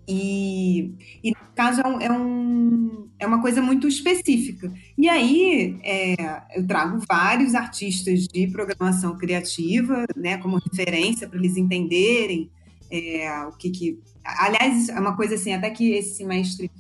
[0.09, 4.73] e, e, no caso, é, um, é, um, é, uma coisa muito específica.
[4.97, 6.15] E aí, é,
[6.57, 12.51] eu trago vários artistas de programação criativa, né, como referência para eles entenderem
[12.91, 14.01] é, o que, que.
[14.25, 16.71] Aliás, é uma coisa assim, até que esse semestre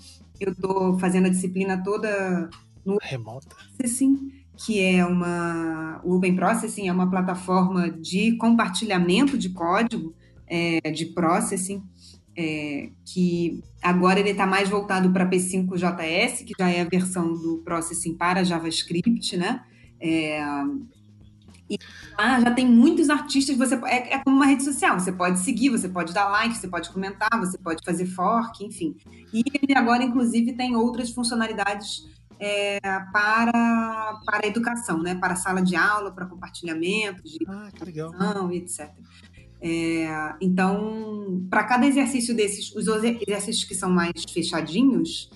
[0.40, 2.48] eu estou fazendo a disciplina toda
[2.84, 2.96] no.
[3.02, 3.54] Remota.
[3.82, 6.00] Assim, que é uma.
[6.02, 10.14] O Open Processing é uma plataforma de compartilhamento de código,
[10.46, 11.82] é, de processing,
[12.40, 17.58] é, que agora ele está mais voltado para P5JS, que já é a versão do
[17.64, 19.64] processing para JavaScript, né?
[20.00, 20.40] É,
[21.68, 21.76] e
[22.16, 25.70] lá já tem muitos artistas, você é, é, como uma rede social, você pode seguir,
[25.70, 28.96] você pode dar like, você pode comentar, você pode fazer fork, enfim.
[29.32, 32.08] E ele agora, inclusive, tem outras funcionalidades
[32.38, 32.78] é,
[33.12, 35.16] para, para a educação, né?
[35.16, 38.52] para sala de aula, para compartilhamento de ah, legal.
[38.52, 38.90] etc.
[39.60, 45.30] É, então, para cada exercício desses, os exercícios que são mais fechadinhos,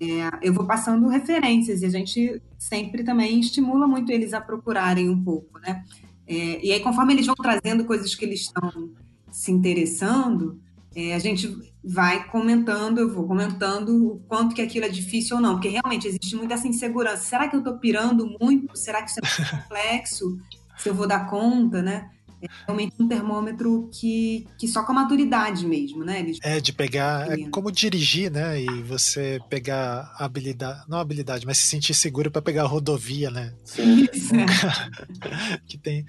[0.00, 5.08] é, eu vou passando referências e a gente sempre também estimula muito eles a procurarem
[5.08, 5.84] um pouco, né?
[6.26, 8.90] É, e aí, conforme eles vão trazendo coisas que eles estão
[9.30, 10.60] se interessando,
[10.94, 15.42] é, a gente vai comentando, eu vou comentando o quanto que aquilo é difícil ou
[15.42, 17.24] não, porque realmente existe muita essa insegurança.
[17.24, 18.76] Será que eu estou pirando muito?
[18.76, 20.38] Será que isso é muito complexo?
[20.76, 22.10] Se eu vou dar conta, né?
[22.40, 26.20] É realmente um termômetro que, que só com a maturidade mesmo, né?
[26.20, 27.30] Eles é, de pegar.
[27.30, 28.60] É como dirigir, né?
[28.60, 30.84] E você pegar a habilidade.
[30.88, 33.54] Não habilidade, mas se sentir seguro para pegar a rodovia, né?
[33.64, 34.06] Sim.
[34.12, 34.46] Isso, é.
[35.66, 36.04] que tem.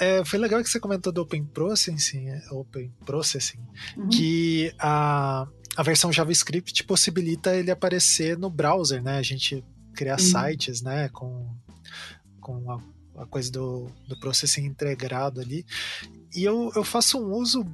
[0.00, 3.60] É, foi legal que você comentou do Open Processing, é, Open Processing
[3.96, 4.08] uhum.
[4.08, 9.18] que a, a versão JavaScript possibilita ele aparecer no browser, né?
[9.18, 9.64] A gente
[9.94, 10.26] criar uhum.
[10.26, 11.08] sites, né?
[11.10, 11.48] Com,
[12.40, 12.78] com a
[13.20, 15.64] a coisa do, do processing integrado ali.
[16.34, 17.66] E eu, eu faço um uso,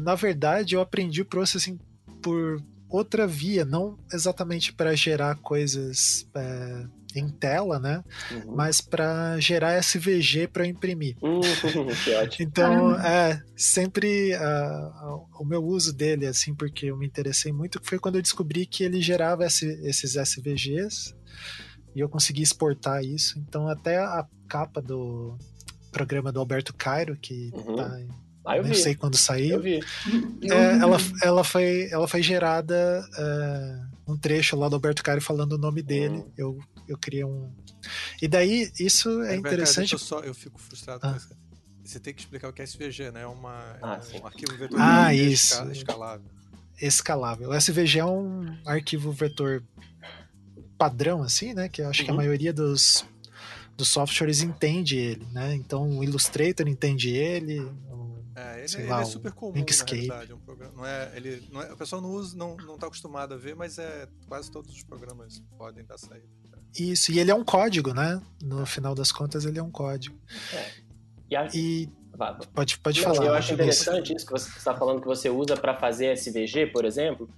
[0.00, 1.78] na verdade, eu aprendi o processing
[2.22, 8.02] por outra via, não exatamente para gerar coisas é, em tela, né?
[8.30, 8.56] Uhum.
[8.56, 11.16] Mas para gerar SVG para imprimir.
[11.22, 11.40] Uhum,
[12.04, 12.48] que ótimo.
[12.48, 17.98] Então, é, sempre uh, o meu uso dele, assim, porque eu me interessei muito, foi
[17.98, 21.14] quando eu descobri que ele gerava esse, esses SVGs
[21.94, 23.38] e eu consegui exportar isso.
[23.38, 25.36] Então, até a capa do
[25.92, 27.76] programa do Alberto Cairo, que uhum.
[27.76, 28.00] tá
[28.44, 28.76] ah, eu não vi.
[28.76, 29.56] sei quando saiu.
[29.56, 29.80] Eu vi.
[30.42, 35.52] É, ela, ela, foi, ela foi gerada é, um trecho lá do Alberto Cairo falando
[35.52, 36.16] o nome dele.
[36.16, 36.32] Uhum.
[36.36, 37.52] Eu, eu criei um.
[38.20, 39.92] E daí, isso é, é interessante.
[39.92, 41.10] eu, só, eu fico frustrado ah.
[41.10, 41.28] com isso.
[41.84, 43.22] Você tem que explicar o que é SVG, né?
[43.22, 45.62] É, uma, ah, é um arquivo vetor ah, isso.
[45.70, 46.30] escalável.
[46.80, 47.50] Escalável.
[47.50, 49.62] O SVG é um arquivo vetor
[50.80, 51.68] padrão, assim, né?
[51.68, 52.04] Que eu acho uhum.
[52.06, 52.20] que a uhum.
[52.20, 53.04] maioria dos,
[53.76, 55.54] dos softwares entende ele, né?
[55.54, 57.60] Então o Illustrator entende ele.
[57.60, 60.06] O, é, ele, lá, ele é super comum, Inkscape.
[60.06, 60.32] na realidade.
[60.32, 62.86] É um programa, não é, ele, não é, o pessoal não usa, não, não tá
[62.86, 66.26] acostumado a ver, mas é quase todos os programas podem dar saída.
[66.78, 68.22] Isso, e ele é um código, né?
[68.42, 70.16] No final das contas, ele é um código.
[70.54, 70.70] É.
[71.28, 71.48] E, a...
[71.52, 71.88] e...
[72.54, 73.24] Pode, pode falar.
[73.24, 76.84] Eu acho interessante isso que você está falando que você usa para fazer SVG, por
[76.84, 77.30] exemplo,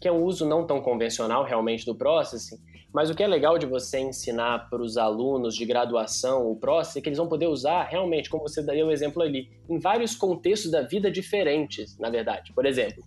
[0.00, 2.58] que é um uso não tão convencional realmente do processing,
[2.92, 6.96] mas o que é legal de você ensinar para os alunos de graduação o Process
[6.96, 10.14] é que eles vão poder usar realmente, como você daria o exemplo ali, em vários
[10.14, 12.52] contextos da vida diferentes, na verdade.
[12.52, 13.04] Por exemplo,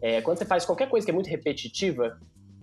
[0.00, 2.18] é, quando você faz qualquer coisa que é muito repetitiva,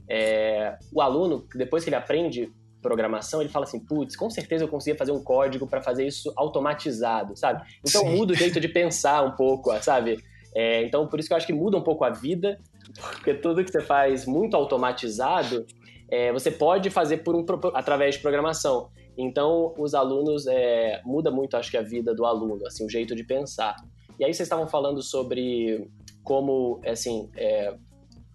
[0.10, 2.52] é, o aluno, depois que ele aprende
[2.82, 6.34] programação, ele fala assim, putz, com certeza eu conseguia fazer um código para fazer isso
[6.36, 7.64] automatizado, sabe?
[7.80, 8.16] Então Sim.
[8.16, 10.22] muda o jeito de pensar um pouco, sabe?
[10.54, 12.60] É, então por isso que eu acho que muda um pouco a vida,
[13.00, 15.66] porque tudo que você faz muito automatizado,
[16.14, 17.44] é, você pode fazer por um,
[17.74, 18.90] através de programação.
[19.18, 23.16] Então, os alunos é, muda muito, acho que a vida do aluno, assim, o jeito
[23.16, 23.76] de pensar.
[24.20, 25.90] E aí vocês estavam falando sobre
[26.24, 27.74] como, assim, é,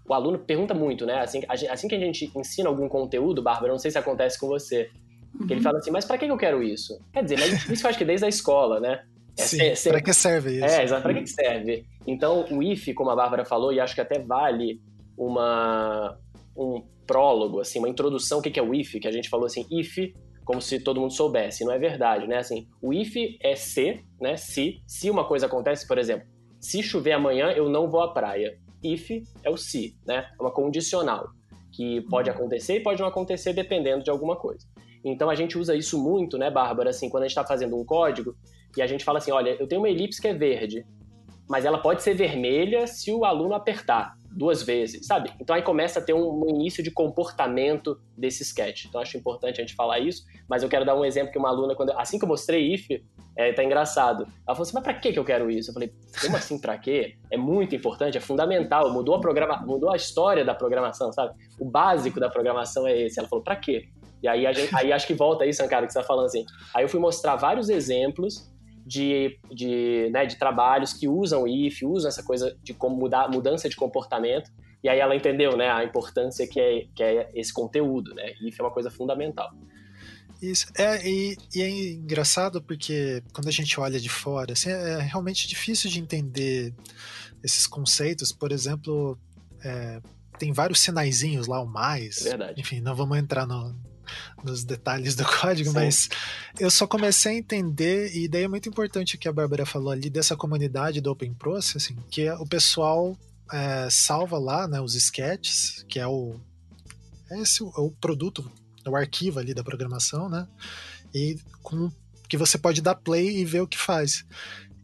[0.09, 1.21] o aluno pergunta muito, né?
[1.21, 4.91] Assim, assim que a gente ensina algum conteúdo, Bárbara, não sei se acontece com você,
[5.37, 5.63] que ele uhum.
[5.63, 6.99] fala assim, mas para que eu quero isso?
[7.13, 9.05] Quer dizer, mas isso eu acho que desde a escola, né?
[9.39, 10.65] É Sim, ser, para que serve isso?
[10.65, 11.87] É, exato, para que serve?
[12.05, 14.81] Então, o if, como a Bárbara falou, e acho que até vale
[15.17, 16.19] uma,
[16.59, 19.65] um prólogo, assim, uma introdução, o que é o if, que a gente falou assim,
[19.71, 19.97] if,
[20.45, 22.39] como se todo mundo soubesse, não é verdade, né?
[22.39, 24.37] Assim, o if é se, né?
[24.37, 26.27] Se, se uma coisa acontece, por exemplo,
[26.61, 28.59] se chover amanhã, eu não vou à praia.
[28.83, 29.11] If
[29.43, 30.27] é o se, né?
[30.39, 31.29] É uma condicional,
[31.73, 34.67] que pode acontecer e pode não acontecer dependendo de alguma coisa.
[35.05, 37.85] Então a gente usa isso muito, né, Bárbara, assim, quando a gente está fazendo um
[37.85, 38.35] código,
[38.77, 40.85] e a gente fala assim: olha, eu tenho uma elipse que é verde,
[41.49, 45.33] mas ela pode ser vermelha se o aluno apertar duas vezes, sabe?
[45.41, 48.87] Então aí começa a ter um, início de comportamento desse sketch.
[48.87, 51.49] Então acho importante a gente falar isso, mas eu quero dar um exemplo que uma
[51.49, 52.89] aluna, quando assim que eu mostrei if,
[53.37, 54.23] é, tá engraçado.
[54.25, 55.71] Ela falou assim, mas pra que eu quero isso?
[55.71, 57.17] Eu falei, como assim pra quê?
[57.31, 61.35] É muito importante, é fundamental, mudou a programa, mudou a história da programação, sabe?
[61.59, 63.19] O básico da programação é esse.
[63.19, 63.89] Ela falou, pra quê?
[64.23, 66.45] E aí, gente, aí acho que volta isso, cara, que você tá falando assim.
[66.75, 68.51] Aí eu fui mostrar vários exemplos
[68.89, 73.69] de, de, né, de trabalhos que usam if, usam essa coisa de como mudar, mudança
[73.69, 74.51] de comportamento.
[74.83, 78.33] E aí ela entendeu, né, a importância que é, que é esse conteúdo, né?
[78.41, 79.51] If é uma coisa fundamental.
[80.41, 85.01] Isso, é, e, e, é engraçado porque quando a gente olha de fora, assim, é
[85.01, 86.73] realmente difícil de entender
[87.45, 88.33] esses conceitos.
[88.33, 89.19] Por exemplo,
[89.63, 90.01] é,
[90.39, 92.23] tem vários sinaizinhos lá, o mais.
[92.23, 92.59] Verdade.
[92.59, 93.75] Enfim, não vamos entrar no,
[94.45, 95.75] nos detalhes do código, Sim.
[95.75, 96.09] mas
[96.59, 99.91] eu só comecei a entender, e daí é muito importante o que a Bárbara falou
[99.91, 103.17] ali dessa comunidade do Open Processing, que o pessoal
[103.53, 106.39] é, salva lá né, os sketches, que é o,
[107.31, 108.51] esse, é o produto,
[108.85, 110.47] é o arquivo ali da programação, né?
[111.15, 111.91] E com
[112.29, 114.25] que você pode dar play e ver o que faz.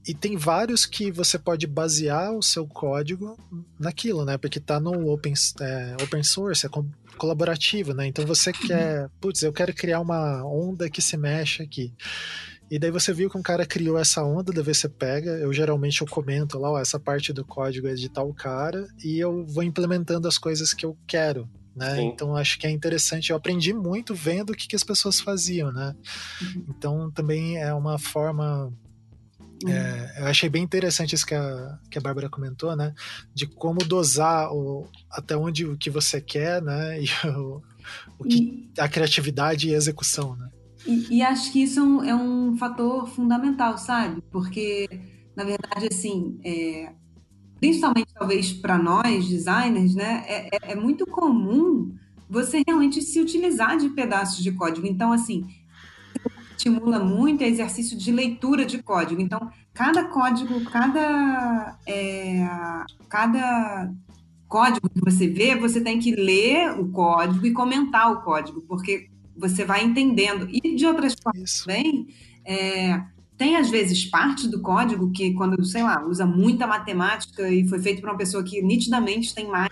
[0.06, 3.38] E tem vários que você pode basear o seu código
[3.78, 4.36] naquilo, né?
[4.36, 6.70] Porque tá no open, é, open source, é
[7.16, 8.06] colaborativo, né?
[8.06, 11.92] Então você quer, putz, eu quero criar uma onda que se mexe aqui.
[12.70, 16.00] E daí você viu que um cara criou essa onda, daí você pega, eu geralmente
[16.00, 19.62] eu comento lá, ó, essa parte do código é de tal cara, e eu vou
[19.62, 22.02] implementando as coisas que eu quero, né?
[22.02, 25.72] Então acho que é interessante, eu aprendi muito vendo o que, que as pessoas faziam,
[25.72, 25.94] né?
[26.40, 26.64] Uhum.
[26.70, 28.72] Então também é uma forma
[29.66, 30.24] é, uhum.
[30.24, 32.94] eu achei bem interessante isso que a, que a Bárbara comentou, né?
[33.34, 37.00] De como dosar o, até onde o que você quer, né?
[37.04, 37.62] E o,
[38.18, 40.48] o que, e, a criatividade e a execução, né?
[40.86, 44.22] E, e acho que isso é um, é um, fator fundamental, sabe?
[44.30, 44.88] Porque,
[45.36, 46.92] na verdade, assim, é,
[47.60, 50.24] principalmente talvez para nós, designers, né?
[50.26, 51.94] É, é, é muito comum
[52.28, 54.86] você realmente se utilizar de pedaços de código.
[54.86, 55.46] Então, assim,
[56.56, 59.20] estimula muito é exercício de leitura de código.
[59.20, 62.46] Então, cada código, cada, é,
[63.08, 63.90] cada
[64.48, 69.08] código que você vê, você tem que ler o código e comentar o código, porque
[69.36, 70.48] você vai entendendo.
[70.50, 72.06] E de outras formas também,
[72.44, 73.02] é,
[73.36, 77.80] tem às vezes parte do código que, quando, sei lá, usa muita matemática e foi
[77.80, 79.70] feito para uma pessoa que nitidamente tem mais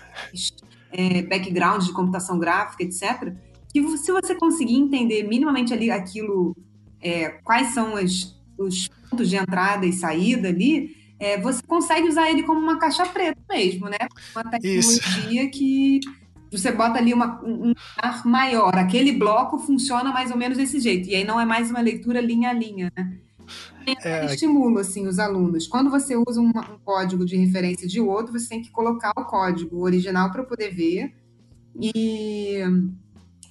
[0.90, 3.34] é, background de computação gráfica, etc.,
[3.72, 6.54] que se você conseguir entender minimamente ali aquilo
[7.02, 12.30] é, quais são as, os pontos de entrada e saída ali, é, você consegue usar
[12.30, 13.98] ele como uma caixa preta mesmo, né?
[14.34, 15.50] Uma tecnologia Isso.
[15.50, 16.00] que
[16.50, 18.76] você bota ali uma, um ar maior.
[18.76, 21.08] Aquele bloco funciona mais ou menos desse jeito.
[21.08, 23.18] E aí não é mais uma leitura linha a linha, né?
[24.04, 24.26] É...
[24.26, 25.66] Estimula, assim, os alunos.
[25.66, 29.24] Quando você usa um, um código de referência de outro, você tem que colocar o
[29.24, 31.14] código original para poder ver.
[31.80, 32.60] E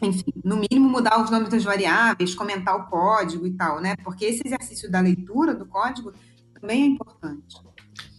[0.02, 3.96] enfim, no mínimo mudar os nomes das variáveis, comentar o código e tal, né?
[4.04, 6.14] Porque esse exercício da leitura do código
[6.60, 7.58] também é importante.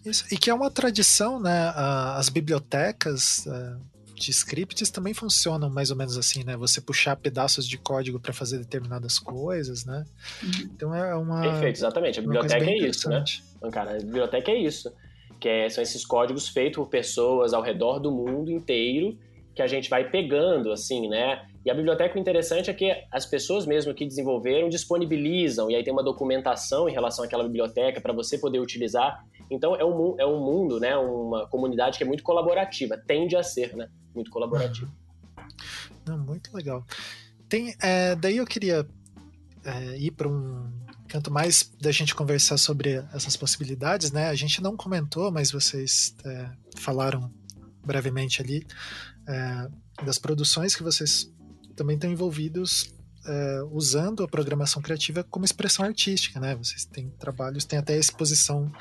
[0.05, 1.71] Isso, e que é uma tradição, né?
[1.75, 3.75] As bibliotecas é,
[4.15, 6.55] de scripts também funcionam mais ou menos assim, né?
[6.57, 10.05] Você puxar pedaços de código para fazer determinadas coisas, né?
[10.41, 10.69] Uhum.
[10.75, 11.41] Então é uma.
[11.41, 12.19] Perfeito, exatamente.
[12.19, 13.23] A biblioteca é isso, né?
[13.57, 14.91] Então, cara, a biblioteca é isso.
[15.39, 19.17] Que é, são esses códigos feitos por pessoas ao redor do mundo inteiro
[19.55, 21.45] que a gente vai pegando, assim, né?
[21.65, 25.83] E a biblioteca, o interessante é que as pessoas mesmo que desenvolveram disponibilizam, e aí
[25.83, 29.23] tem uma documentação em relação àquela biblioteca para você poder utilizar.
[29.49, 30.97] Então, é um, é um mundo, né?
[30.97, 33.89] Uma comunidade que é muito colaborativa, tende a ser, né?
[34.13, 34.91] Muito colaborativa.
[36.05, 36.85] Não, muito legal.
[37.47, 38.85] Tem, é, daí eu queria
[39.63, 40.69] é, ir para um
[41.07, 44.29] canto mais da gente conversar sobre essas possibilidades, né?
[44.29, 47.31] A gente não comentou, mas vocês é, falaram
[47.85, 48.65] brevemente ali
[49.27, 49.67] é,
[50.03, 51.31] das produções que vocês
[51.75, 52.93] também estão envolvidos
[53.25, 56.55] é, usando a programação criativa como expressão artística, né?
[56.55, 58.71] Vocês têm trabalhos, tem até exposição.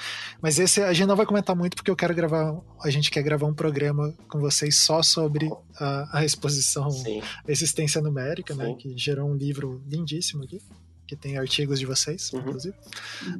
[0.40, 3.22] Mas esse a gente não vai comentar muito porque eu quero gravar, a gente quer
[3.22, 7.22] gravar um programa com vocês só sobre a, a exposição Sim.
[7.46, 8.64] Existência Numérica, né?
[8.64, 8.72] Sim.
[8.72, 8.76] né?
[8.78, 10.60] Que gerou um livro lindíssimo aqui,
[11.06, 12.40] que tem artigos de vocês, uhum.
[12.40, 12.76] inclusive.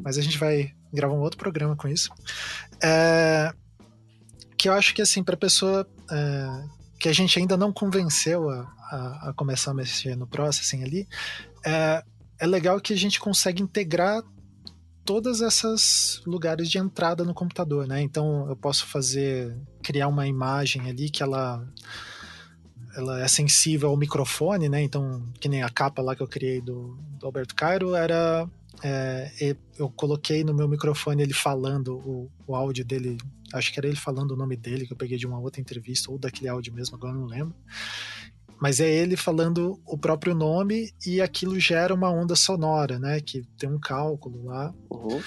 [0.04, 2.10] Mas a gente vai gravar um outro programa com isso.
[2.80, 3.52] É,
[4.56, 6.64] que eu acho que assim, para pessoa é,
[7.02, 11.08] que a gente ainda não convenceu a, a, a, começar a mexer no processing ali,
[11.66, 12.04] é,
[12.38, 14.22] é legal que a gente consegue integrar
[15.04, 18.00] todas essas lugares de entrada no computador, né?
[18.00, 21.66] Então eu posso fazer criar uma imagem ali que ela
[22.94, 24.80] ela é sensível ao microfone, né?
[24.80, 28.48] Então, que nem a capa lá que eu criei do, do Alberto Cairo era
[28.80, 33.18] é, eu coloquei no meu microfone ele falando o, o áudio dele
[33.52, 36.10] acho que era ele falando o nome dele, que eu peguei de uma outra entrevista,
[36.10, 37.54] ou daquele áudio mesmo, agora não lembro.
[38.60, 43.20] Mas é ele falando o próprio nome e aquilo gera uma onda sonora, né?
[43.20, 44.72] Que tem um cálculo lá.
[44.88, 45.20] Uhum.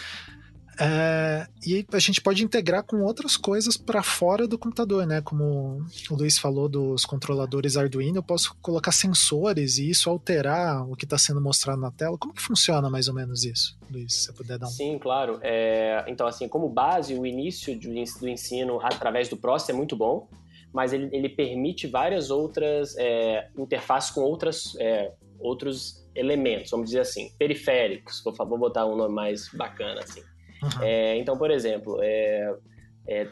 [0.79, 5.21] É, e a gente pode integrar com outras coisas para fora do computador, né?
[5.21, 10.95] Como o Luiz falou dos controladores Arduino, eu posso colocar sensores e isso alterar o
[10.95, 12.17] que está sendo mostrado na tela.
[12.17, 14.13] Como que funciona mais ou menos isso, Luiz?
[14.13, 14.69] Se você puder dar um.
[14.69, 15.39] Sim, claro.
[15.41, 20.27] É, então, assim, como base, o início do ensino através do PROS é muito bom,
[20.73, 26.99] mas ele, ele permite várias outras é, interfaces com outras, é, outros elementos, vamos dizer
[26.99, 28.21] assim, periféricos.
[28.23, 30.21] Vou, vou botar um nome mais bacana assim.
[30.61, 30.83] Uhum.
[30.83, 32.55] É, então, por exemplo, é,
[33.07, 33.27] é,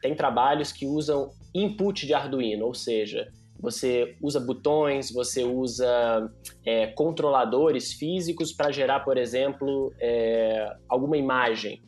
[0.00, 3.28] tem trabalhos que usam input de Arduino, ou seja,
[3.62, 6.28] você usa botões, você usa
[6.66, 11.80] é, controladores físicos para gerar, por exemplo, é, alguma imagem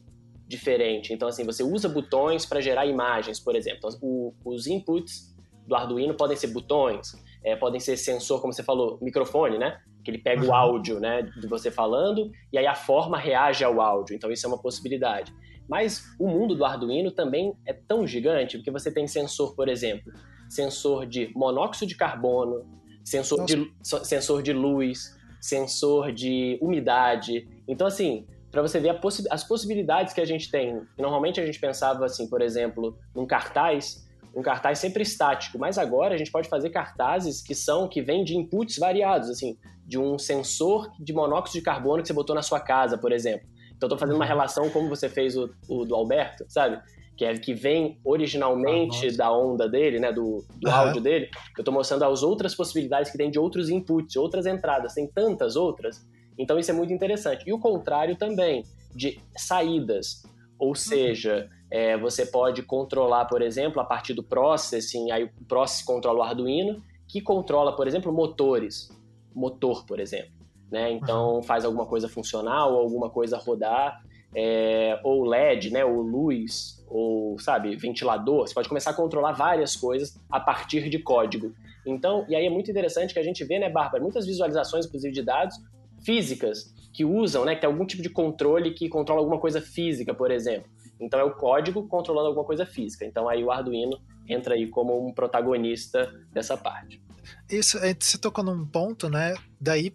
[0.47, 1.13] diferente.
[1.13, 3.79] Então, assim, você usa botões para gerar imagens, por exemplo.
[3.79, 5.35] Então, o, os inputs
[5.67, 7.13] do Arduino podem ser botões,
[7.43, 9.81] é, podem ser sensor, como você falou, microfone, né?
[10.05, 10.51] Que ele pega uhum.
[10.51, 14.15] o áudio, né, de você falando, e aí a forma reage ao áudio.
[14.15, 15.35] Então isso é uma possibilidade.
[15.69, 20.13] Mas o mundo do Arduino também é tão gigante, porque você tem sensor, por exemplo,
[20.49, 22.67] sensor de monóxido de carbono,
[23.03, 27.49] sensor, de, sensor de luz, sensor de umidade.
[27.67, 30.83] Então, assim, para você ver possi as possibilidades que a gente tem.
[30.99, 34.04] Normalmente a gente pensava, assim, por exemplo, num cartaz,
[34.35, 38.25] um cartaz sempre estático, mas agora a gente pode fazer cartazes que são que vêm
[38.25, 39.57] de inputs variados, assim,
[39.87, 43.47] de um sensor de monóxido de carbono que você botou na sua casa, por exemplo.
[43.77, 46.81] Então, estou fazendo uma relação como você fez o, o, do Alberto, sabe?
[47.17, 50.13] Que, é, que vem originalmente ah, da onda dele, né?
[50.13, 50.75] Do, do uhum.
[50.75, 51.29] áudio dele.
[51.57, 54.95] Eu estou mostrando as outras possibilidades que tem de outros inputs, outras entradas.
[54.95, 56.05] Tem tantas outras.
[56.39, 57.45] Então, isso é muito interessante.
[57.47, 58.65] E o contrário também,
[58.95, 60.23] de saídas.
[60.59, 60.75] Ou uhum.
[60.75, 66.21] seja, é, você pode controlar, por exemplo, a partir do processing, aí o process controla
[66.21, 68.91] o Arduino, que controla, por exemplo, motores
[69.35, 70.33] motor, por exemplo.
[70.71, 70.93] Né?
[70.93, 74.03] Então faz alguma coisa funcional, ou alguma coisa rodar,
[74.35, 75.85] é, ou LED, né?
[75.85, 78.47] ou luz, ou sabe, ventilador.
[78.47, 81.53] Você pode começar a controlar várias coisas a partir de código.
[81.85, 85.13] Então, e aí é muito interessante que a gente vê, né, Bárbara, muitas visualizações, inclusive
[85.13, 85.57] de dados
[86.03, 90.15] físicas que usam, né, que tem algum tipo de controle que controla alguma coisa física,
[90.15, 90.71] por exemplo.
[91.05, 93.05] Então é o código controlando alguma coisa física.
[93.05, 97.03] Então aí o Arduino entra aí como um protagonista dessa parte.
[97.49, 99.35] Isso, é, você tocou num ponto, né?
[99.61, 99.93] Daí,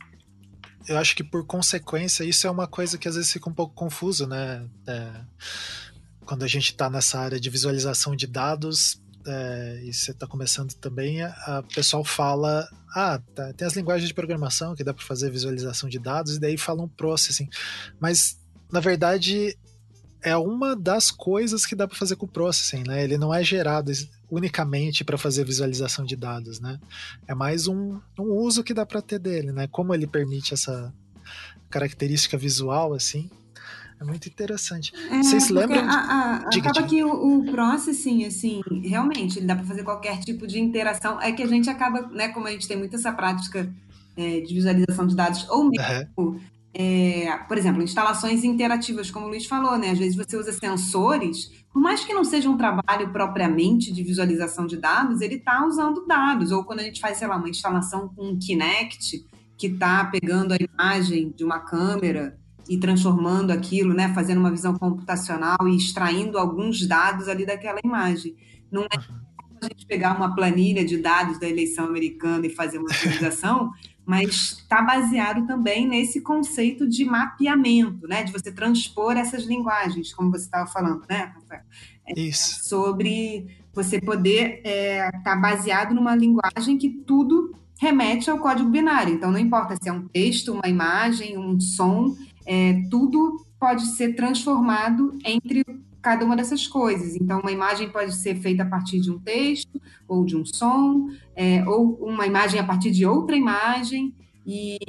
[0.88, 3.74] eu acho que por consequência, isso é uma coisa que às vezes fica um pouco
[3.74, 4.68] confuso, né?
[4.88, 5.12] É,
[6.26, 10.74] quando a gente está nessa área de visualização de dados, é, e você está começando
[10.76, 15.30] também, a, pessoal fala, ah, tá, tem as linguagens de programação que dá para fazer
[15.30, 17.50] visualização de dados, e daí falam processing.
[18.00, 18.40] Mas,
[18.72, 19.58] na verdade,
[20.22, 23.04] é uma das coisas que dá para fazer com o processing, né?
[23.04, 23.92] Ele não é gerado
[24.30, 26.80] unicamente para fazer visualização de dados, né?
[27.28, 29.68] É mais um, um uso que dá para ter dele, né?
[29.68, 30.94] Como ele permite essa
[31.70, 33.30] característica visual, assim,
[34.00, 34.94] é muito interessante.
[35.10, 35.88] É, Vocês lembram?
[35.88, 36.88] A, a, diga, acaba diga.
[36.88, 41.22] que o, o, processing, assim, realmente, ele dá para fazer qualquer tipo de interação.
[41.22, 43.72] É que a gente acaba, né, como a gente tem muito essa prática
[44.18, 46.40] é, de visualização de dados, ou mesmo uhum
[46.74, 49.90] é, por exemplo, instalações interativas, como o Luiz falou, né?
[49.90, 54.68] Às vezes você usa sensores, por mais que não seja um trabalho propriamente de visualização
[54.68, 56.52] de dados, ele está usando dados.
[56.52, 59.26] Ou quando a gente faz, sei lá, uma instalação com um Kinect,
[59.58, 64.14] que está pegando a imagem de uma câmera e transformando aquilo, né?
[64.14, 68.36] Fazendo uma visão computacional e extraindo alguns dados ali daquela imagem.
[68.72, 68.88] Não é
[69.62, 73.72] a gente pegar uma planilha de dados da eleição americana e fazer uma visualização,
[74.10, 78.24] mas está baseado também nesse conceito de mapeamento, né?
[78.24, 81.62] De você transpor essas linguagens, como você estava falando, né, Rafael?
[82.08, 82.68] É, Isso.
[82.68, 89.14] Sobre você poder estar é, tá baseado numa linguagem que tudo remete ao código binário.
[89.14, 92.16] Então, não importa se é um texto, uma imagem, um som,
[92.48, 95.64] é, tudo pode ser transformado entre
[96.02, 97.16] cada uma dessas coisas.
[97.16, 101.08] Então, uma imagem pode ser feita a partir de um texto ou de um som,
[101.36, 104.16] é, ou uma imagem a partir de outra imagem.
[104.46, 104.80] E,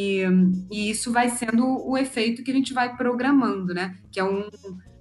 [0.71, 3.97] e, isso vai sendo o efeito que a gente vai programando, né?
[4.11, 4.49] Que é um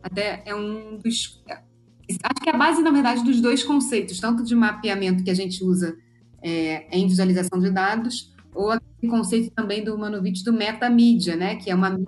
[0.02, 4.44] até é um dos acho que é a base na verdade dos dois conceitos, tanto
[4.44, 5.98] de mapeamento que a gente usa
[6.42, 11.56] é, em visualização de dados, ou aquele conceito também do Manovich do metamídia, né?
[11.56, 12.04] Que é uma uhum.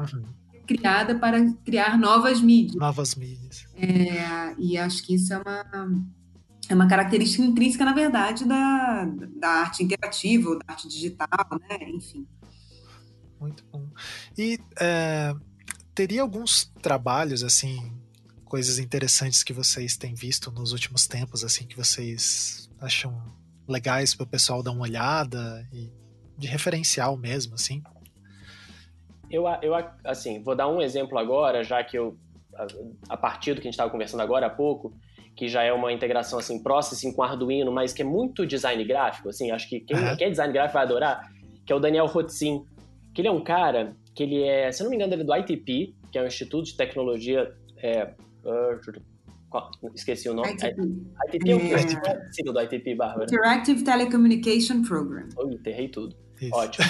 [0.74, 2.76] Criada para criar novas mídias.
[2.76, 3.66] Novas mídias.
[3.76, 6.06] É, e acho que isso é uma
[6.70, 9.06] é uma característica intrínseca, na verdade, da,
[9.38, 11.28] da arte interativa, ou da arte digital,
[11.70, 11.78] né?
[11.90, 12.26] Enfim.
[13.40, 13.90] Muito bom.
[14.38, 15.36] E é,
[15.94, 17.92] teria alguns trabalhos, assim,
[18.46, 23.22] coisas interessantes que vocês têm visto nos últimos tempos, assim, que vocês acham
[23.68, 25.92] legais para o pessoal dar uma olhada e
[26.38, 27.84] de referencial mesmo, assim?
[29.32, 29.74] Eu, eu,
[30.04, 32.18] assim, vou dar um exemplo agora, já que eu,
[32.56, 32.68] a,
[33.10, 34.94] a partir do que a gente estava conversando agora há pouco,
[35.36, 39.30] que já é uma integração, assim, processing com Arduino, mas que é muito design gráfico,
[39.30, 40.16] assim, acho que quem, uhum.
[40.18, 41.32] quem é design gráfico vai adorar,
[41.66, 42.66] que é o Daniel Rotzin,
[43.14, 45.36] que ele é um cara que ele é, se não me engano, ele é do
[45.36, 47.54] ITP, que é um Instituto de Tecnologia.
[47.78, 48.14] É,
[48.44, 50.52] uh, esqueci o nome.
[50.52, 50.82] ITP,
[51.28, 52.50] ITP é o que?
[52.50, 52.52] É.
[52.52, 53.24] Do ITP, Bárbara?
[53.24, 55.30] Interactive Telecommunication Program.
[55.38, 56.16] Oh, enterrei tudo.
[56.42, 56.56] Isso.
[56.56, 56.86] Ótimo.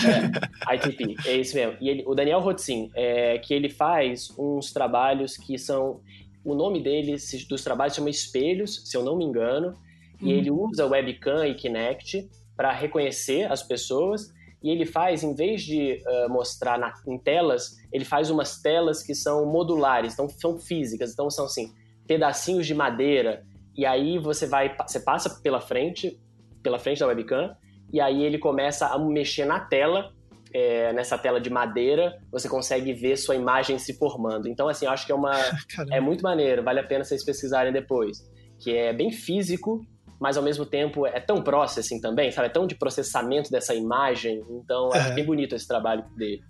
[0.70, 1.78] É, ITP, é isso mesmo.
[1.82, 6.00] E ele, o Daniel Rotzin, é, que ele faz uns trabalhos que são.
[6.44, 7.16] O nome dele,
[7.48, 9.78] dos trabalhos, chama Espelhos, se eu não me engano.
[10.20, 10.32] E uhum.
[10.32, 14.32] ele usa webcam e Kinect para reconhecer as pessoas
[14.64, 19.02] e ele faz, em vez de uh, mostrar na, em telas, ele faz umas telas
[19.02, 21.74] que são modulares, então são físicas, então são assim,
[22.06, 23.44] pedacinhos de madeira,
[23.76, 26.20] e aí você vai, você passa pela frente,
[26.62, 27.56] pela frente da webcam,
[27.92, 30.12] e aí ele começa a mexer na tela,
[30.54, 34.48] é, nessa tela de madeira, você consegue ver sua imagem se formando.
[34.48, 35.34] Então, assim, eu acho que é uma.
[35.92, 38.18] é muito maneiro, vale a pena vocês pesquisarem depois.
[38.60, 39.86] Que é bem físico,
[40.20, 42.48] mas ao mesmo tempo é tão processing também, sabe?
[42.48, 44.44] É tão de processamento dessa imagem.
[44.50, 46.44] Então, é bem bonito esse trabalho dele.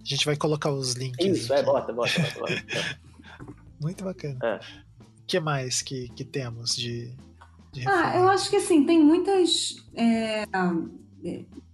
[0.00, 1.24] A gente vai colocar os links.
[1.24, 2.40] Isso, é, bota, bota, bota.
[2.40, 2.98] bota.
[3.80, 4.38] Muito bacana.
[4.42, 4.60] O é.
[5.26, 7.14] que mais que, que temos de
[7.86, 9.76] Ah, eu acho que assim, tem muitas.
[9.94, 10.44] É,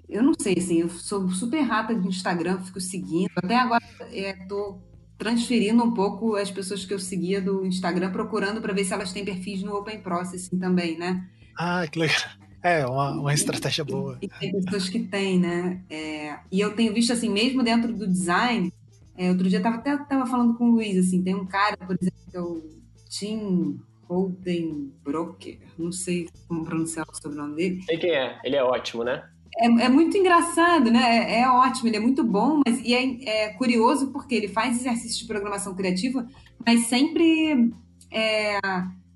[0.09, 3.31] eu não sei, assim, eu sou super rata de Instagram, fico seguindo.
[3.37, 4.89] Até agora estou é,
[5.19, 9.13] transferindo um pouco as pessoas que eu seguia do Instagram, procurando para ver se elas
[9.13, 11.29] têm perfis no Open Processing também, né?
[11.57, 12.17] Ah, que legal.
[12.63, 14.19] É, uma, uma estratégia boa.
[14.23, 15.83] E, tem pessoas que têm, né?
[15.91, 18.73] É, e eu tenho visto, assim, mesmo dentro do design,
[19.17, 21.77] é, outro dia eu tava, até tava falando com o Luiz, assim, tem um cara,
[21.77, 22.63] por exemplo, que é o
[23.09, 27.83] Tim Holdenbroker, não sei como pronunciar o sobrenome dele.
[27.83, 29.29] Sei quem é, ele é ótimo, né?
[29.59, 31.01] É, é muito engraçado, né?
[31.01, 34.79] É, é, ótimo, ele é muito bom, mas e é, é, curioso porque ele faz
[34.79, 36.27] exercício de programação criativa,
[36.65, 37.71] mas sempre
[38.11, 38.59] é,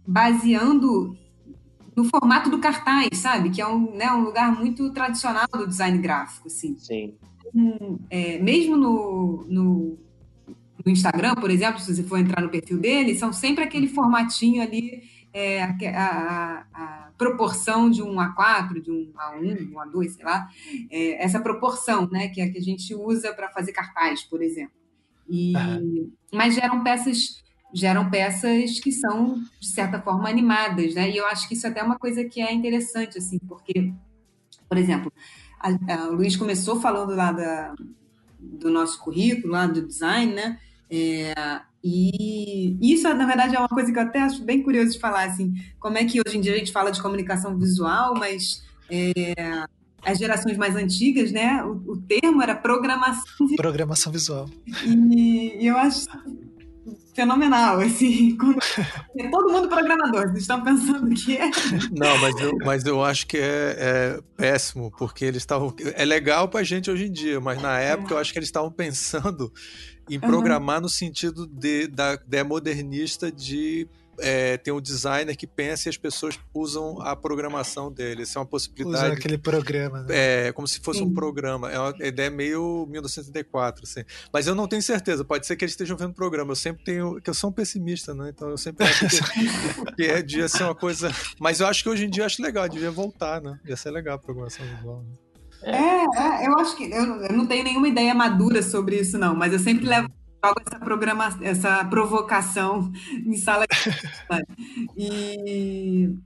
[0.06, 1.16] baseando
[1.94, 3.50] no formato do cartaz, sabe?
[3.50, 6.76] Que é um, né, um lugar muito tradicional do design gráfico, assim.
[6.78, 7.14] Sim.
[7.54, 9.98] Um, é, mesmo no, no,
[10.84, 14.62] no, Instagram, por exemplo, se você for entrar no perfil dele, são sempre aquele formatinho
[14.62, 15.02] ali,
[15.32, 20.48] é, a, a, a, proporção de um A4, de um A1, um A2, sei lá,
[20.90, 24.42] é, essa proporção, né, que é a que a gente usa para fazer cartaz, por
[24.42, 24.74] exemplo.
[25.28, 26.12] E, uhum.
[26.32, 31.10] Mas geram peças geram peças que são, de certa forma, animadas, né?
[31.10, 33.92] E eu acho que isso é até é uma coisa que é interessante, assim, porque,
[34.68, 35.12] por exemplo,
[35.58, 37.74] a, a, o Luiz começou falando lá da,
[38.38, 40.58] do nosso currículo, lá do design, né?
[40.94, 41.32] É,
[41.82, 45.24] e isso, na verdade, é uma coisa que eu até acho bem curioso de falar,
[45.24, 49.64] assim, como é que hoje em dia a gente fala de comunicação visual, mas é,
[50.04, 53.56] as gerações mais antigas, né, o, o termo era programação visual.
[53.56, 54.50] Programação visual.
[54.84, 56.06] E, e eu acho
[57.14, 58.58] fenomenal, assim, quando...
[59.18, 61.50] é todo mundo programador, vocês estão pensando que é...
[61.90, 65.74] Não, mas eu, mas eu acho que é, é péssimo, porque eles estavam...
[65.94, 68.16] É legal pra gente hoje em dia, mas na época é.
[68.16, 69.52] eu acho que eles estavam pensando
[70.08, 70.82] em programar uhum.
[70.82, 73.88] no sentido de, da ideia modernista de
[74.18, 78.22] é, tem um designer que pensa e as pessoas usam a programação dele.
[78.22, 79.06] Isso é uma possibilidade.
[79.06, 80.02] Usa aquele programa.
[80.02, 80.48] Né?
[80.48, 81.06] É, como se fosse Sim.
[81.06, 81.70] um programa.
[81.70, 84.04] É uma ideia meio 1984, assim.
[84.32, 85.24] Mas eu não tenho certeza.
[85.24, 86.52] Pode ser que eles estejam vendo programa.
[86.52, 87.20] Eu sempre tenho.
[87.20, 88.30] que eu sou um pessimista, né?
[88.30, 91.10] Então eu sempre acho que, que é, devia ser uma coisa.
[91.40, 93.58] Mas eu acho que hoje em dia eu acho legal, devia voltar, né?
[93.66, 95.02] Ia ser legal a programação visual.
[95.02, 95.21] Né?
[95.64, 99.34] É, é, eu acho que eu, eu não tenho nenhuma ideia madura sobre isso, não,
[99.34, 100.08] mas eu sempre levo
[100.44, 102.90] jogo essa programa, essa provocação
[103.24, 103.76] em sala de
[104.96, 106.18] e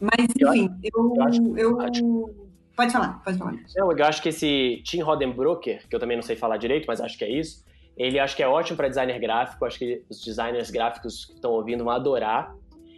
[0.00, 1.14] mas enfim, eu,
[1.56, 2.42] eu, eu,
[2.76, 3.54] Pode falar, pode falar.
[3.76, 7.00] Não, eu acho que esse Tim Rodenbroker, que eu também não sei falar direito, mas
[7.00, 7.62] acho que é isso,
[7.96, 11.52] ele acho que é ótimo para designer gráfico, acho que os designers gráficos que estão
[11.52, 12.54] ouvindo vão adorar.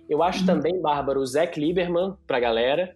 [0.09, 0.47] Eu acho uhum.
[0.47, 2.95] também, Bárbara, o Zach Lieberman pra galera.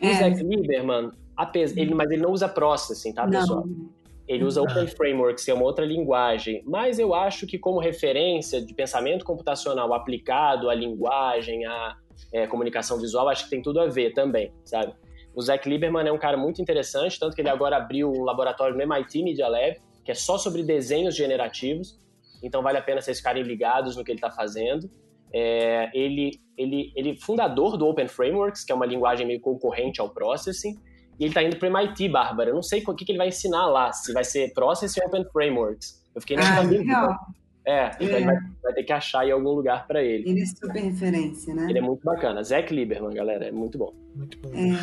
[0.00, 0.14] O é.
[0.14, 1.10] Zach Lieberman,
[1.54, 3.66] ele, mas ele não usa Processing, tá, pessoal?
[3.66, 4.00] Não.
[4.28, 6.62] Ele usa Open Frameworks, que é uma outra linguagem.
[6.64, 11.96] Mas eu acho que, como referência de pensamento computacional aplicado à linguagem, à
[12.32, 14.94] é, comunicação visual, acho que tem tudo a ver também, sabe?
[15.34, 18.76] O Zach Lieberman é um cara muito interessante, tanto que ele agora abriu um laboratório
[18.76, 21.98] no MIT Media Lab, que é só sobre desenhos generativos.
[22.42, 24.90] Então vale a pena vocês ficarem ligados no que ele está fazendo.
[25.32, 30.00] É, ele, ele, ele é fundador do Open Frameworks, que é uma linguagem meio concorrente
[30.00, 30.76] ao Processing.
[31.20, 32.48] E ele tá indo pro MIT, Bárbara.
[32.48, 35.06] Eu não sei o que, que ele vai ensinar lá, se vai ser Process ou
[35.06, 36.02] Open Frameworks.
[36.14, 37.18] Eu fiquei nessa ah, dúvida.
[37.66, 38.24] É, então é.
[38.24, 40.26] Vai, vai, ter que achar em algum lugar para ele.
[40.26, 41.66] Ele é super referência, né?
[41.68, 42.42] Ele é muito bacana.
[42.42, 43.92] Zach Lieberman, galera, é muito bom.
[44.16, 44.48] Muito bom.
[44.54, 44.78] É,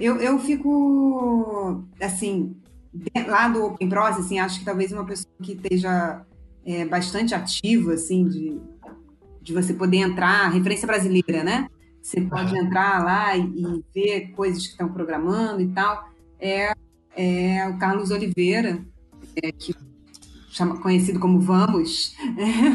[0.00, 2.56] eu, eu fico, assim,
[3.26, 6.24] lá do Open Processing, acho que talvez uma pessoa que esteja
[6.64, 8.60] é, bastante ativa, assim, de,
[9.42, 11.68] de você poder entrar, referência brasileira, né?
[12.02, 16.08] Você pode entrar lá e, e ver coisas que estão programando e tal.
[16.38, 16.72] É,
[17.16, 18.84] é o Carlos Oliveira,
[19.42, 19.74] é, que
[20.50, 22.14] chama, conhecido como Vamos.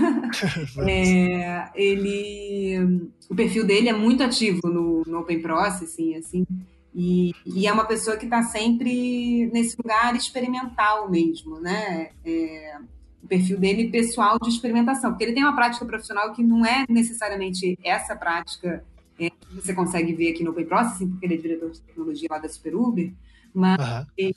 [0.87, 6.45] é, ele, o perfil dele é muito ativo no, no Open Processing, assim,
[6.93, 12.11] e, e, é uma pessoa que está sempre nesse lugar experimental mesmo, né?
[12.23, 12.77] É,
[13.21, 16.85] o perfil dele pessoal de experimentação, porque ele tem uma prática profissional que não é
[16.87, 18.85] necessariamente essa prática
[19.19, 22.39] é, você consegue ver aqui no Open Processing, porque ele é diretor de tecnologia lá
[22.39, 23.13] da Super Uber,
[23.53, 24.33] mas, uhum.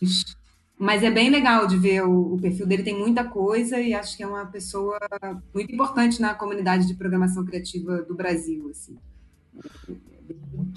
[0.78, 4.16] mas é bem legal de ver o, o, perfil dele, tem muita coisa e acho
[4.16, 4.98] que é uma pessoa
[5.52, 8.96] muito importante na comunidade de programação criativa do Brasil, assim,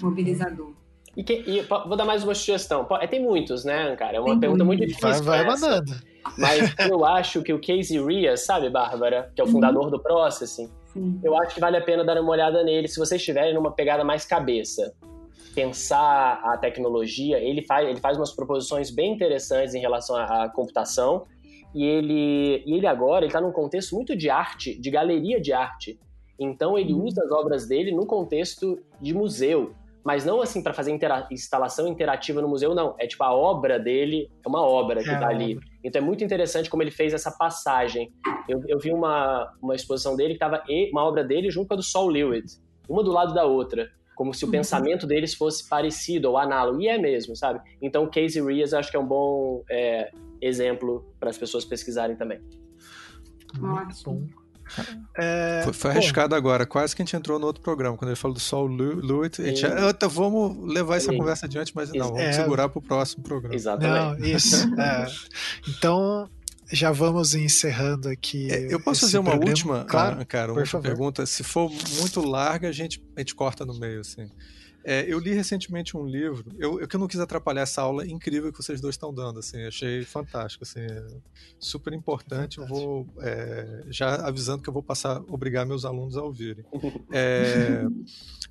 [0.02, 0.72] mobilizador.
[1.16, 2.86] E, que, e, vou dar mais uma sugestão.
[3.00, 4.16] É, tem muitos, né, cara?
[4.16, 5.22] É uma tem pergunta muito, muito difícil.
[5.24, 5.92] Vai, vai mandando.
[6.38, 9.30] Mas eu acho que o Casey Rias, sabe, Bárbara?
[9.34, 9.52] Que é o uhum.
[9.52, 10.70] fundador do Processing.
[10.92, 11.20] Sim.
[11.22, 14.04] Eu acho que vale a pena dar uma olhada nele se vocês estiverem numa pegada
[14.04, 14.94] mais cabeça.
[15.54, 20.48] Pensar a tecnologia, ele faz, ele faz umas proposições bem interessantes em relação à, à
[20.48, 21.24] computação.
[21.74, 25.98] E ele, e ele agora está num contexto muito de arte, de galeria de arte.
[26.38, 27.04] Então ele uhum.
[27.04, 29.74] usa as obras dele no contexto de museu
[30.04, 32.94] mas não assim para fazer intera instalação interativa no museu, não.
[32.98, 35.58] É tipo a obra dele, é uma obra que é tá ali.
[35.84, 38.12] Então é muito interessante como ele fez essa passagem.
[38.48, 41.76] Eu, eu vi uma, uma exposição dele que tava uma obra dele junto com a
[41.76, 42.58] do Sol Lewitt,
[42.88, 43.90] uma do lado da outra.
[44.14, 44.52] Como se o uhum.
[44.52, 46.80] pensamento deles fosse parecido ou análogo.
[46.80, 47.60] E é mesmo, sabe?
[47.80, 52.38] Então, Casey Reas acho que é um bom é, exemplo para as pessoas pesquisarem também.
[52.38, 54.41] Muito bom.
[55.16, 58.16] É, foi, foi arriscado agora, quase que a gente entrou no outro programa, quando ele
[58.16, 59.42] falou do Sol Lewitt.
[59.42, 62.82] A gente, ah, vamos levar essa conversa adiante, mas não, vamos é, segurar para o
[62.82, 63.54] próximo programa.
[63.54, 64.20] Exatamente.
[64.20, 64.56] Não, isso.
[64.80, 65.06] É.
[65.68, 66.28] Então,
[66.72, 68.50] já vamos encerrando aqui.
[68.50, 69.50] É, eu posso fazer uma programa?
[69.50, 71.26] última, claro, cara, uma pergunta.
[71.26, 74.28] Se for muito larga, a gente, a gente corta no meio, assim.
[74.84, 78.52] É, eu li recentemente um livro, eu, eu que não quis atrapalhar essa aula incrível
[78.52, 81.06] que vocês dois estão dando, assim, achei fantástico, assim, é
[81.58, 82.58] super importante.
[82.58, 86.64] Eu vou é, já avisando que eu vou passar, obrigar meus alunos a ouvirem.
[87.14, 87.84] É,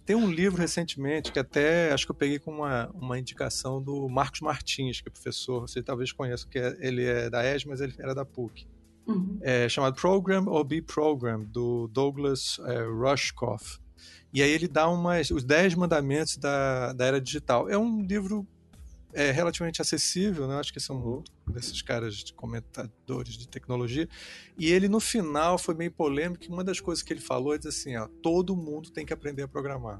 [0.05, 4.07] tem um livro recentemente que até acho que eu peguei com uma, uma indicação do
[4.07, 7.81] Marcos Martins, que é professor, você talvez conheça, que é, ele é da ES, mas
[7.81, 8.67] ele era da PUC.
[9.07, 9.39] Uhum.
[9.67, 12.59] Chamado Program or Be Program, do Douglas
[12.99, 13.80] Rushkoff.
[14.33, 17.69] E aí ele dá umas, os 10 mandamentos da, da era digital.
[17.69, 18.47] É um livro
[19.13, 20.55] é, relativamente acessível, né?
[20.55, 21.23] acho que são uhum.
[21.47, 24.07] desses caras de comentadores de tecnologia.
[24.57, 26.45] E ele, no final, foi meio polêmico.
[26.49, 29.43] Uma das coisas que ele falou é dizer assim: ó, todo mundo tem que aprender
[29.43, 29.99] a programar.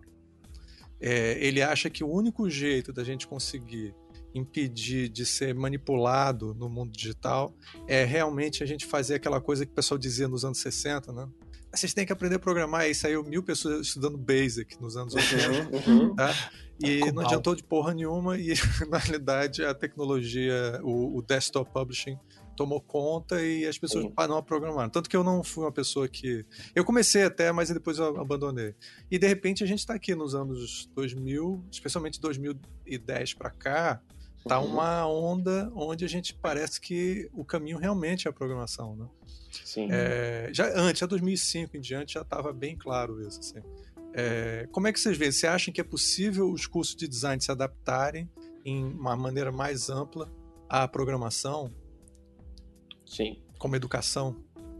[0.99, 3.93] É, ele acha que o único jeito da gente conseguir
[4.33, 7.53] impedir de ser manipulado no mundo digital
[7.87, 11.27] é realmente a gente fazer aquela coisa que o pessoal dizia nos anos 60, né?
[11.73, 12.87] Vocês têm que aprender a programar.
[12.89, 15.49] E saiu mil pessoas estudando Basic nos anos 80.
[15.49, 16.15] Uhum, uhum.
[16.15, 16.33] Tá?
[16.79, 18.37] E não adiantou de porra nenhuma.
[18.37, 18.53] E
[18.89, 22.17] na realidade a tecnologia, o, o desktop publishing
[22.55, 24.89] tomou conta e as pessoas pararam a programar.
[24.89, 26.45] Tanto que eu não fui uma pessoa que.
[26.75, 28.75] Eu comecei até, mas depois eu abandonei.
[29.09, 34.01] E de repente a gente está aqui nos anos 2000, especialmente 2010 para cá,
[34.47, 34.73] tá uhum.
[34.73, 39.07] uma onda onde a gente parece que o caminho realmente é a programação, né?
[39.71, 39.87] Sim.
[39.89, 43.39] É, já antes, a 2005 em diante, já estava bem claro isso.
[43.39, 43.61] Assim.
[44.13, 45.31] É, como é que vocês veem?
[45.31, 48.29] Você acham que é possível os cursos de design se adaptarem
[48.65, 50.29] em uma maneira mais ampla
[50.67, 51.71] à programação?
[53.05, 53.41] Sim.
[53.57, 54.35] Como educação?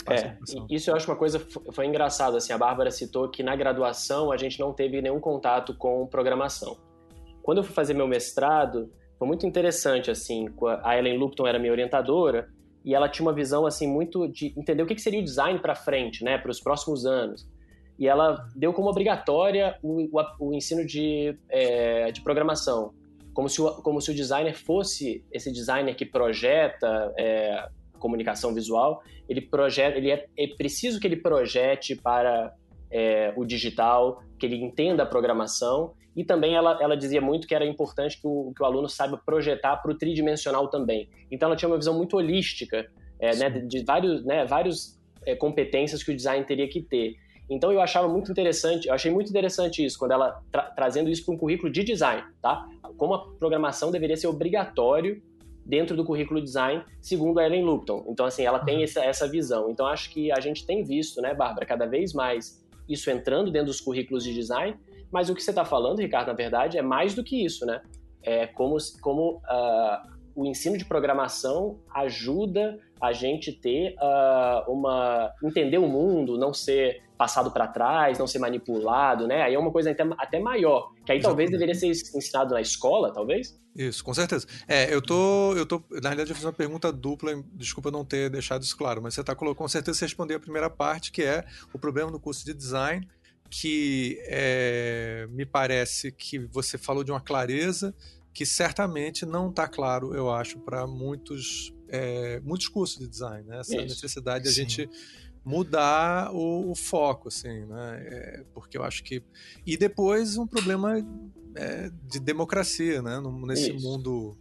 [0.10, 0.36] É,
[0.70, 1.40] isso eu acho uma coisa
[1.72, 5.74] foi engraçado assim, a Bárbara citou que na graduação a gente não teve nenhum contato
[5.74, 6.76] com programação.
[7.42, 10.48] Quando eu fui fazer meu mestrado, foi muito interessante, assim,
[10.84, 12.50] a Ellen Lupton era minha orientadora,
[12.84, 15.76] e ela tinha uma visão, assim, muito de entender o que seria o design para
[15.76, 17.48] frente, né, para os próximos anos.
[17.98, 22.94] E ela deu como obrigatória o, o, o ensino de, é, de programação,
[23.34, 27.70] como se, o, como se o designer fosse esse designer que projeta é,
[28.00, 32.54] comunicação visual, ele projeta, ele é, é preciso que ele projete para
[32.90, 37.56] é, o digital, que ele entenda a programação e também ela, ela dizia muito que
[37.56, 41.10] era importante que o, que o aluno saiba projetar para o tridimensional também.
[41.32, 42.90] Então ela tinha uma visão muito holística
[43.20, 47.16] é, né, de, vários, né, vários é, competências que o design teria que ter.
[47.50, 51.26] Então eu achava muito interessante, eu achei muito interessante isso quando ela tra trazendo isso
[51.26, 52.66] para um currículo de design, tá?
[52.98, 55.22] Como a programação deveria ser obrigatório
[55.66, 58.06] dentro do currículo design, segundo a Ellen Lupton.
[58.08, 58.84] Então assim, ela tem uhum.
[58.84, 59.70] essa, essa visão.
[59.70, 63.68] Então acho que a gente tem visto, né, Bárbara, cada vez mais isso entrando dentro
[63.68, 64.78] dos currículos de design
[65.12, 67.82] mas o que você está falando, Ricardo, na verdade, é mais do que isso, né?
[68.24, 75.80] É como, como uh, o ensino de programação ajuda a gente ter uh, uma entender
[75.80, 79.42] o mundo, não ser passado para trás, não ser manipulado, né?
[79.42, 81.24] Aí é uma coisa até, até maior, que aí Exatamente.
[81.24, 83.60] talvez deveria ser ensinado na escola, talvez.
[83.76, 84.46] Isso, com certeza.
[84.68, 88.30] É, eu tô, eu tô, na realidade eu fiz uma pergunta dupla, desculpa não ter
[88.30, 91.24] deixado isso claro, mas você tá colocando, com certeza você respondeu a primeira parte, que
[91.24, 93.08] é o problema no curso de design
[93.52, 97.94] que é, me parece que você falou de uma clareza
[98.34, 103.46] que certamente não está claro, eu acho, para muitos, é, muitos cursos de design.
[103.46, 103.60] Né?
[103.60, 103.88] Essa Isso.
[103.88, 104.90] necessidade de a gente
[105.44, 108.04] mudar o, o, foco, assim, né?
[108.06, 109.22] É, porque eu acho que.
[109.66, 110.96] E depois um problema
[111.56, 113.22] é, de democracia, né?
[113.46, 114.38] Nesse isso, mundo,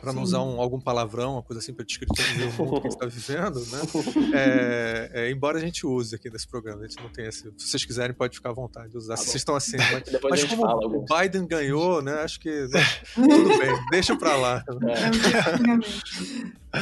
[0.00, 2.90] para não usar um, algum palavrão, uma coisa assim para descrever o mundo que a
[2.90, 3.80] gente está vivendo, né?
[4.36, 7.42] É, é, embora a gente use aqui nesse programa, a gente não tem esse.
[7.56, 9.14] Se vocês quiserem, pode ficar à vontade de usar.
[9.14, 9.76] Tá se vocês estão assim.
[9.76, 12.12] Mas, mas como o Biden ganhou, né?
[12.20, 12.84] Acho que né?
[13.14, 14.64] tudo bem, deixa para lá.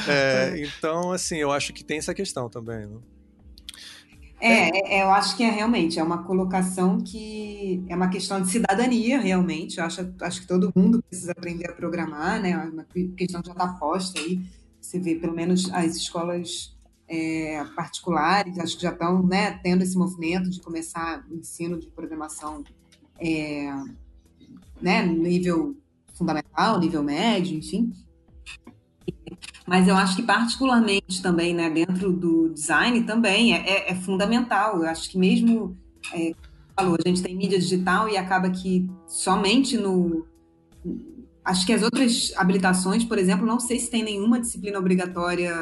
[0.09, 0.55] É.
[0.55, 2.99] É, então, assim, eu acho que tem essa questão também, né?
[4.41, 8.51] É, é, eu acho que é realmente, é uma colocação que é uma questão de
[8.51, 9.79] cidadania, realmente.
[9.79, 12.51] Eu acho, acho que todo mundo precisa aprender a programar, né?
[12.51, 14.41] É uma questão já está posta aí.
[14.81, 16.77] Você vê, pelo menos, as escolas
[17.09, 21.87] é, particulares, acho que já estão né, tendo esse movimento de começar o ensino de
[21.89, 22.63] programação
[23.19, 23.71] é,
[24.81, 25.77] né, no nível
[26.15, 27.93] fundamental, nível médio, enfim.
[29.67, 34.83] Mas eu acho que particularmente também, né, dentro do design também é, é, é fundamental.
[34.83, 35.77] Eu acho que mesmo
[36.13, 36.33] é,
[36.77, 40.27] falou, a gente tem mídia digital e acaba que somente no
[41.45, 45.53] acho que as outras habilitações, por exemplo, não sei se tem nenhuma disciplina obrigatória,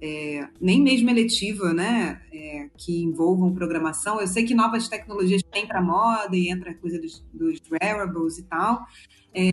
[0.00, 4.20] é, nem mesmo eletiva, né, é, que envolvam programação.
[4.20, 8.38] Eu sei que novas tecnologias têm para moda e entra a coisa dos, dos wearables
[8.38, 8.86] e tal.
[9.34, 9.50] É,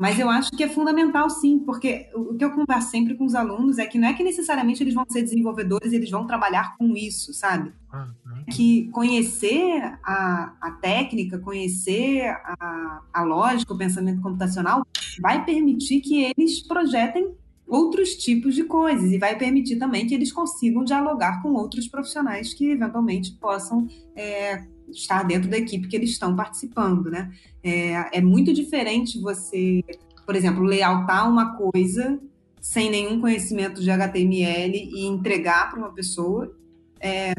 [0.00, 3.34] mas eu acho que é fundamental, sim, porque o que eu converso sempre com os
[3.34, 6.74] alunos é que não é que necessariamente eles vão ser desenvolvedores e eles vão trabalhar
[6.78, 7.70] com isso, sabe?
[7.92, 8.44] Uhum.
[8.50, 14.86] Que conhecer a, a técnica, conhecer a, a lógica, o pensamento computacional,
[15.20, 17.34] vai permitir que eles projetem
[17.68, 22.54] outros tipos de coisas e vai permitir também que eles consigam dialogar com outros profissionais
[22.54, 23.86] que eventualmente possam
[24.16, 27.32] é, estar dentro da equipe que eles estão participando, né?
[27.62, 29.82] É, é muito diferente você,
[30.26, 32.18] por exemplo, layoutar uma coisa
[32.60, 36.54] sem nenhum conhecimento de HTML e entregar para uma pessoa.
[37.00, 37.32] É,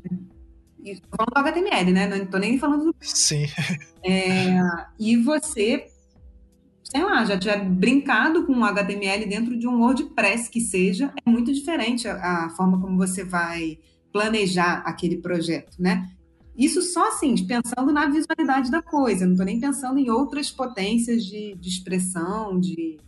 [0.83, 2.07] Estou falando do HTML, né?
[2.07, 2.95] Não estou nem falando do.
[3.01, 3.45] Sim.
[4.03, 4.57] É,
[4.99, 5.85] e você,
[6.83, 11.29] sei lá, já tiver brincado com o HTML dentro de um WordPress que seja, é
[11.29, 13.77] muito diferente a, a forma como você vai
[14.11, 16.09] planejar aquele projeto, né?
[16.61, 21.25] Isso só assim, pensando na visualidade da coisa, não estou nem pensando em outras potências
[21.25, 22.99] de, de expressão, de,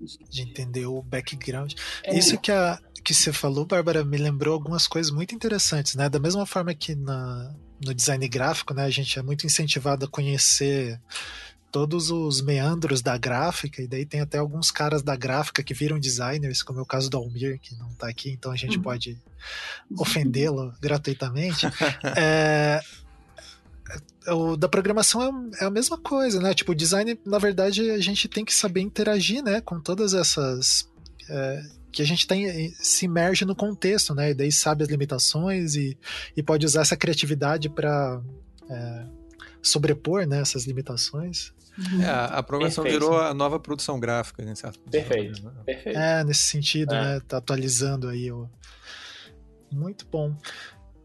[0.00, 0.42] de, de.
[0.42, 1.74] entender o background.
[2.04, 2.16] É.
[2.16, 6.08] Isso que, a, que você falou, Bárbara, me lembrou algumas coisas muito interessantes, né?
[6.08, 7.54] Da mesma forma que na,
[7.84, 10.98] no design gráfico, né, a gente é muito incentivado a conhecer
[11.70, 15.98] todos os meandros da gráfica, e daí tem até alguns caras da gráfica que viram
[15.98, 18.82] designers, como é o caso do Almir, que não está aqui, então a gente uhum.
[18.82, 19.18] pode
[19.98, 21.66] ofendê-lo gratuitamente.
[22.16, 22.80] é,
[24.28, 26.54] o da programação é, é, a mesma coisa, né?
[26.54, 29.60] Tipo, o design, na verdade, a gente tem que saber interagir, né?
[29.60, 30.88] Com todas essas.
[31.28, 31.62] É,
[31.92, 34.30] que a gente tem, se imerge no contexto, né?
[34.30, 35.96] E daí sabe as limitações e,
[36.34, 38.20] e pode usar essa criatividade para
[38.70, 39.06] é,
[39.62, 41.52] sobrepor né, essas limitações.
[42.02, 43.04] É, a programação Perfeito.
[43.04, 44.78] virou a nova produção gráfica, né, certo?
[44.90, 45.42] Perfeito.
[45.42, 45.52] Né?
[45.64, 45.98] Perfeito.
[45.98, 47.00] É, nesse sentido, é.
[47.00, 47.20] né?
[47.26, 48.48] Tá atualizando aí o.
[49.70, 50.36] Muito bom.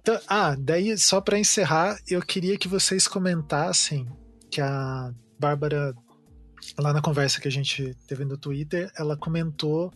[0.08, 4.08] Então, ah, daí só para encerrar, eu queria que vocês comentassem
[4.50, 5.94] que a Bárbara
[6.80, 9.92] lá na conversa que a gente teve no Twitter, ela comentou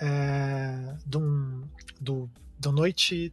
[0.00, 1.64] é, do,
[2.00, 3.32] do, do Noite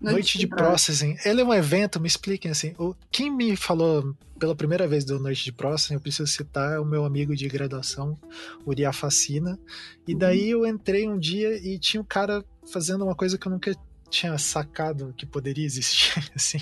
[0.00, 1.16] Noite, Noite de Processing.
[1.24, 2.72] Ele é um evento, me expliquem assim.
[2.78, 6.78] O, quem me falou pela primeira vez do Noite de Processing, eu preciso citar é
[6.78, 8.16] o meu amigo de graduação,
[8.64, 9.58] Uriah Facina.
[10.06, 10.18] E uhum.
[10.20, 13.74] daí eu entrei um dia e tinha um cara fazendo uma coisa que eu nunca
[14.10, 16.58] tinha sacado que poderia existir, assim,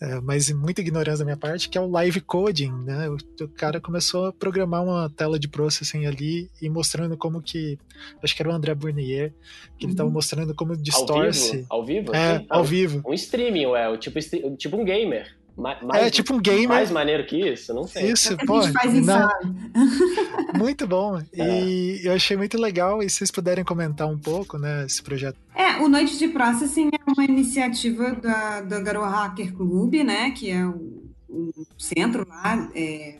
[0.00, 3.08] é, mas muita ignorância da minha parte, que é o live coding, né?
[3.08, 7.78] O, o, cara começou a programar uma tela de processing ali e mostrando como que,
[8.22, 9.32] acho que era o André Bournier,
[9.78, 10.14] que ele estava uhum.
[10.14, 11.66] mostrando como distorce.
[11.68, 12.12] Ao vivo?
[12.12, 12.16] Ao vivo?
[12.16, 13.02] É, ao vivo.
[13.06, 14.18] Um streaming, ué, tipo,
[14.56, 15.36] tipo um gamer.
[15.56, 16.68] Mais, é tipo um gamer.
[16.68, 17.74] Mais maneiro que isso?
[17.74, 18.10] Não sei.
[18.10, 18.58] Isso, é pô.
[18.58, 19.28] A gente faz não...
[20.56, 21.20] muito bom.
[21.32, 21.62] É.
[21.62, 23.02] E eu achei muito legal.
[23.02, 25.36] E se vocês puderem comentar um pouco, né, esse projeto.
[25.54, 30.50] É, o Noite de Processing é uma iniciativa da, da Garo Hacker Club, né, que
[30.50, 33.18] é o, o centro lá é,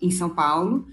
[0.00, 0.86] em São Paulo.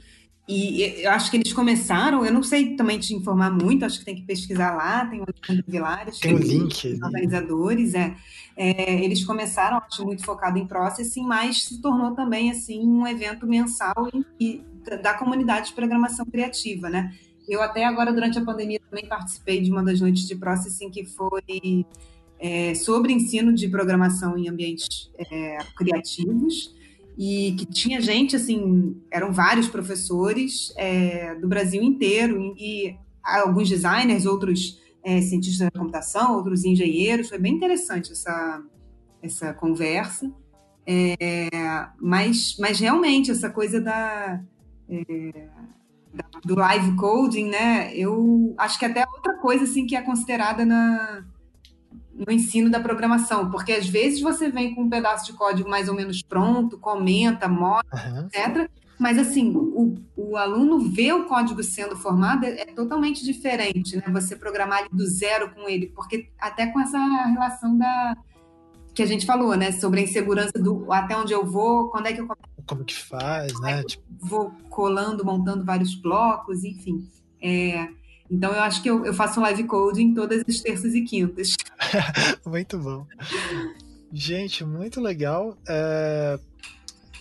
[0.48, 4.06] E eu acho que eles começaram, eu não sei também te informar muito, acho que
[4.06, 7.00] tem que pesquisar lá, tem o Alexandre Vilares, tem o link.
[7.02, 8.16] organizadores, é,
[8.58, 13.46] é, eles começaram, acho, muito focado em processing, mas se tornou também, assim, um evento
[13.46, 14.64] mensal e,
[15.02, 17.14] da comunidade de programação criativa, né?
[17.48, 21.06] Eu até agora, durante a pandemia, também participei de uma das noites de processing que
[21.06, 21.86] foi
[22.40, 26.76] é, sobre ensino de programação em ambientes é, criativos,
[27.18, 34.26] e que tinha gente, assim, eram vários professores é, do Brasil inteiro e, alguns designers,
[34.26, 37.30] outros é, cientistas da computação, outros engenheiros.
[37.30, 38.64] Foi bem interessante essa,
[39.22, 40.32] essa conversa.
[40.86, 41.50] É,
[42.00, 44.42] mas, mas realmente, essa coisa da,
[44.90, 45.48] é,
[46.14, 47.96] da, do live coding, né?
[47.96, 51.24] Eu acho que até outra coisa assim que é considerada na,
[52.26, 55.90] no ensino da programação, porque às vezes você vem com um pedaço de código mais
[55.90, 58.28] ou menos pronto, comenta, mostra, uhum.
[58.28, 58.70] etc.
[59.00, 64.04] Mas assim, o, o, aluno vê o código sendo formado é, é totalmente diferente, né?
[64.12, 68.16] Você programar do zero com ele, porque até com essa relação da
[68.94, 72.14] que a gente falou, né, sobre a insegurança do até onde eu vou, quando é
[72.14, 72.28] que eu
[72.68, 73.84] como que faz, né?
[73.84, 74.04] Tipo...
[74.20, 77.10] Vou colando, montando vários blocos, enfim.
[77.42, 77.88] É,
[78.32, 81.50] então eu acho que eu, eu faço live coding todas as terças e quintas.
[82.46, 83.06] muito bom.
[84.12, 85.58] Gente, muito legal.
[85.68, 86.40] É...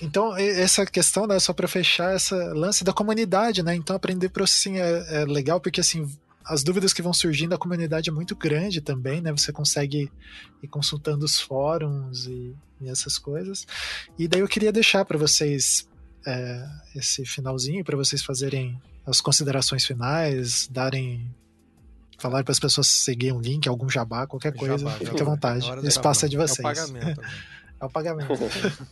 [0.01, 3.75] Então, essa questão, né, só para fechar, essa lance da comunidade, né?
[3.75, 6.09] Então, aprender processing é, é legal porque, assim,
[6.43, 9.31] as dúvidas que vão surgindo, a comunidade é muito grande também, né?
[9.33, 10.11] Você consegue
[10.63, 13.67] ir consultando os fóruns e, e essas coisas.
[14.19, 15.87] E daí eu queria deixar para vocês
[16.27, 21.35] é, esse finalzinho, para vocês fazerem as considerações finais, darem
[22.19, 25.71] falar para as pessoas seguirem um link, algum jabá, qualquer coisa, jabá, fique à vontade.
[25.71, 26.61] O espaço é de vocês.
[27.81, 28.31] É o pagamento.
[28.31, 28.87] é o pagamento.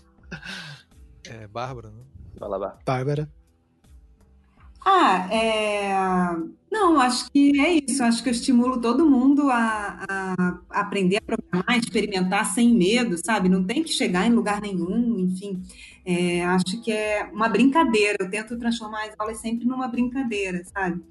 [1.28, 2.02] é, Bárbara, né?
[2.38, 3.30] Vai lá, Bárbara.
[4.90, 5.92] Ah, é...
[6.70, 8.02] Não, acho que é isso.
[8.02, 13.50] Acho que eu estimulo todo mundo a, a, aprender a programar, experimentar sem medo, sabe?
[13.50, 15.62] Não tem que chegar em lugar nenhum, enfim.
[16.06, 18.16] É, acho que é uma brincadeira.
[18.20, 21.02] Eu tento transformar as aulas sempre numa brincadeira, sabe?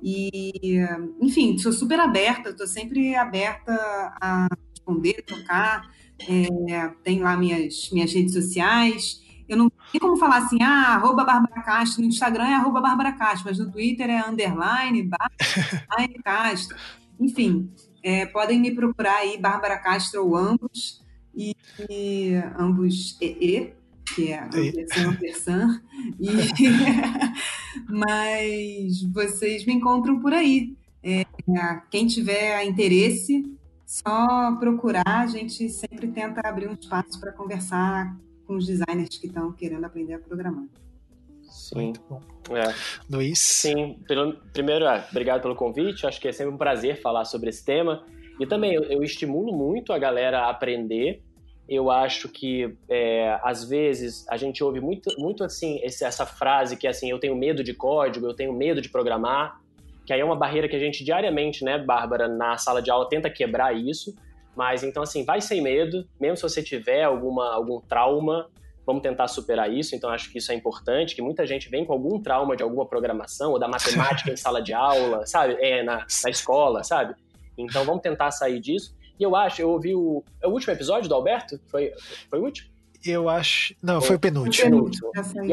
[0.00, 0.78] E,
[1.20, 3.72] enfim, sou super aberta, estou sempre aberta
[4.20, 5.90] a responder, tocar.
[6.20, 9.20] É, tenho lá minhas, minhas redes sociais.
[9.48, 12.02] Eu não tem como falar assim, ah, arroba Bárbara Castro.
[12.02, 16.76] No Instagram é arroba Bárbara Castro, mas no Twitter é underline, Bárbara Castro.
[17.18, 17.70] Enfim,
[18.02, 21.02] é, podem me procurar aí, Bárbara Castro ou ambos.
[21.34, 21.54] E,
[21.90, 23.74] e ambos EE
[24.14, 25.80] que é a versão versão.
[26.20, 26.28] E...
[27.88, 30.76] Mas vocês me encontram por aí.
[31.02, 31.24] É,
[31.90, 33.44] quem tiver interesse,
[33.84, 35.04] só procurar.
[35.06, 38.16] A gente sempre tenta abrir um espaço para conversar
[38.46, 40.66] com os designers que estão querendo aprender a programar.
[41.42, 41.74] Sim.
[41.76, 42.20] Muito bom.
[42.50, 42.74] É.
[43.10, 43.38] Luiz?
[43.38, 43.98] Sim.
[44.06, 46.06] Pelo, primeiro, é, obrigado pelo convite.
[46.06, 48.04] Acho que é sempre um prazer falar sobre esse tema.
[48.38, 51.22] E também eu, eu estimulo muito a galera a aprender
[51.68, 56.76] eu acho que é, às vezes a gente ouve muito, muito assim esse, essa frase
[56.76, 59.60] que é assim eu tenho medo de código, eu tenho medo de programar,
[60.04, 63.08] que aí é uma barreira que a gente diariamente, né, Bárbara, na sala de aula
[63.08, 64.14] tenta quebrar isso.
[64.56, 68.48] Mas então assim, vai sem medo, mesmo se você tiver alguma algum trauma,
[68.86, 69.94] vamos tentar superar isso.
[69.94, 72.86] Então acho que isso é importante, que muita gente vem com algum trauma de alguma
[72.86, 77.14] programação ou da matemática em sala de aula, sabe, é na, na escola, sabe.
[77.58, 78.96] Então vamos tentar sair disso.
[79.18, 80.22] E eu acho, eu ouvi o.
[80.42, 81.58] É o último episódio do Alberto?
[81.70, 81.92] Foi,
[82.28, 82.70] foi o último?
[83.04, 83.74] Eu acho.
[83.82, 84.64] Não, foi o penúltimo.
[84.64, 85.10] penúltimo.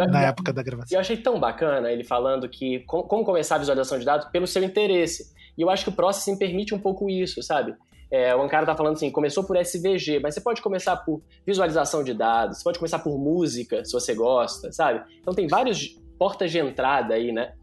[0.10, 0.96] Na época da gravação.
[0.96, 4.64] Eu achei tão bacana ele falando que como começar a visualização de dados pelo seu
[4.64, 5.34] interesse.
[5.58, 7.76] E eu acho que o Processing permite um pouco isso, sabe?
[8.14, 12.04] É, o Ankara tá falando assim, começou por SVG, mas você pode começar por visualização
[12.04, 15.04] de dados, você pode começar por música, se você gosta, sabe?
[15.20, 17.54] Então tem vários portas de entrada aí, né?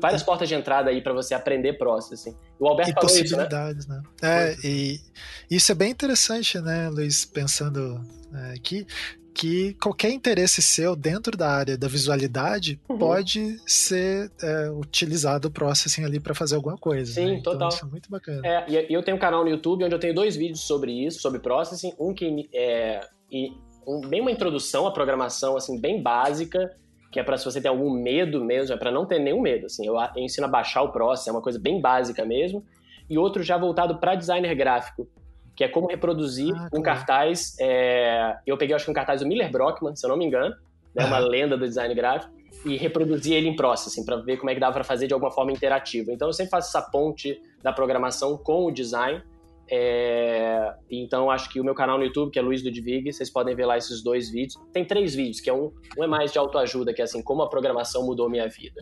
[0.00, 2.34] várias portas de entrada aí para você aprender Processing.
[2.58, 4.02] O Alberto e falou possibilidades, isso, né?
[4.22, 4.50] né?
[4.50, 4.98] É, e
[5.50, 8.00] isso é bem interessante, né, Luiz, pensando
[8.32, 8.86] é, aqui,
[9.38, 12.98] que qualquer interesse seu dentro da área da visualidade uhum.
[12.98, 17.12] pode ser é, utilizado o processing ali para fazer alguma coisa.
[17.12, 17.34] Sim, né?
[17.34, 17.68] então, total.
[17.68, 18.40] Isso é muito bacana.
[18.44, 21.20] É, e eu tenho um canal no YouTube onde eu tenho dois vídeos sobre isso,
[21.20, 21.92] sobre processing.
[22.00, 23.00] Um que é
[23.30, 23.52] e
[23.86, 26.74] um, bem uma introdução à programação, assim, bem básica,
[27.12, 29.66] que é para se você tem algum medo mesmo, é para não ter nenhum medo.
[29.66, 32.64] Assim, eu, eu ensino a baixar o processing, é uma coisa bem básica mesmo.
[33.08, 35.08] E outro já voltado para designer gráfico,
[35.58, 37.56] que é como reproduzir ah, um cartaz.
[37.58, 38.36] É...
[38.46, 40.54] Eu peguei, acho que um cartaz do Miller Brockman, se eu não me engano,
[40.94, 42.32] né, uma lenda do design gráfico,
[42.64, 45.32] e reproduzir ele em Processing, para ver como é que dava para fazer de alguma
[45.32, 46.12] forma interativa.
[46.12, 49.20] Então eu sempre faço essa ponte da programação com o design.
[49.68, 50.74] É...
[50.88, 53.66] Então acho que o meu canal no YouTube, que é Luiz Ludwig, vocês podem ver
[53.66, 54.62] lá esses dois vídeos.
[54.72, 57.42] Tem três vídeos, que é um, um é mais de autoajuda, que é assim, como
[57.42, 58.80] a programação mudou minha vida.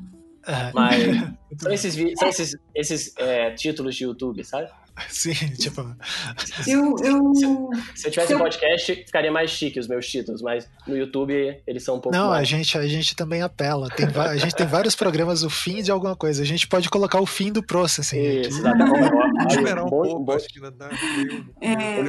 [0.74, 1.02] Mas
[1.58, 4.70] são esses, são esses, esses é, títulos de YouTube, sabe?
[5.08, 5.82] Sim, tipo.
[6.66, 7.34] Eu, eu...
[7.34, 11.62] Se, se eu tivesse um podcast, ficaria mais chique os meus títulos, mas no YouTube
[11.66, 12.16] eles são um pouco.
[12.16, 12.40] Não, mais.
[12.40, 13.88] a gente, a gente também apela.
[13.90, 16.42] Tem, a gente tem vários programas, o fim de alguma coisa.
[16.42, 18.40] A gente pode colocar o fim do processing.
[18.40, 19.10] Isso, exatamente.
[19.10, 20.32] Vamos esperar um bom, pouco, bom.
[20.32, 22.00] acho que ainda dá meio, é...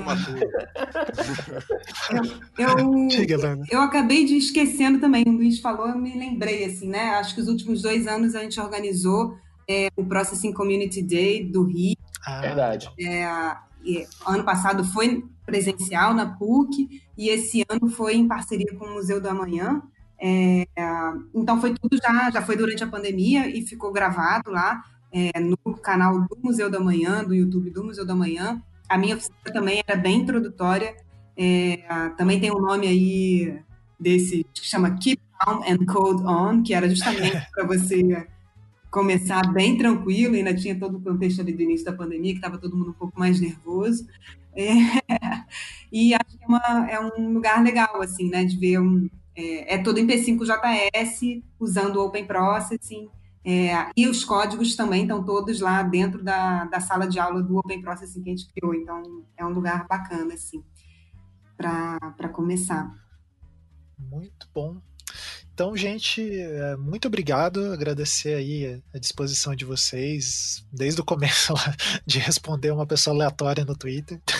[2.57, 3.37] eu, eu, Diga,
[3.69, 7.09] eu acabei de esquecendo também, o Luiz falou, eu me lembrei, assim, né?
[7.11, 9.35] Acho que os últimos dois anos a gente organizou
[9.69, 11.97] é, o Processing Community Day do Rio
[12.27, 12.91] ah, Verdade.
[12.99, 13.25] É,
[14.25, 19.21] ano passado foi presencial na PUC e esse ano foi em parceria com o Museu
[19.21, 19.81] do Amanhã.
[20.19, 20.67] É,
[21.33, 25.57] então foi tudo já, já foi durante a pandemia e ficou gravado lá é, no
[25.77, 28.61] canal do Museu do Amanhã, do YouTube do Museu do Amanhã.
[28.89, 30.95] A minha oficina também era bem introdutória.
[31.37, 31.77] É,
[32.17, 33.61] também tem um nome aí
[33.97, 38.27] desse que chama Keep Calm and Code On, que era justamente para você
[38.97, 42.57] começar bem tranquilo, ainda tinha todo o contexto ali do início da pandemia, que estava
[42.57, 44.07] todo mundo um pouco mais nervoso.
[44.55, 44.71] É,
[45.93, 49.75] e acho que é, uma, é, um lugar legal, assim, né, de ver um, é,
[49.75, 53.07] é todo em P5JS, usando Open Processing,
[53.45, 57.55] é, e os códigos também estão todos lá dentro da, da sala de aula do
[57.55, 60.63] Open Processing que a gente criou, então é um lugar bacana, assim,
[61.55, 62.91] para começar.
[63.99, 64.81] Muito bom.
[65.57, 67.73] Então, gente, é, muito obrigado.
[67.73, 71.75] Agradecer aí a disposição de vocês, desde o começo lá,
[72.05, 74.21] de responder uma pessoa aleatória no Twitter.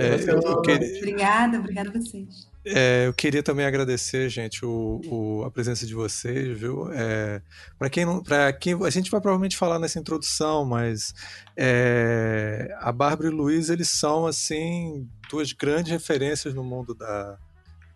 [0.00, 0.98] É, eu queria...
[0.98, 2.46] Obrigada, obrigada a vocês.
[2.64, 6.88] É, eu queria também agradecer, gente, o, o a presença de vocês, viu?
[6.92, 7.42] É,
[7.76, 11.12] para quem não, para quem a gente vai provavelmente falar nessa introdução, mas
[11.56, 17.38] é, a Bárbara e o Luiz eles são assim duas grandes referências no mundo da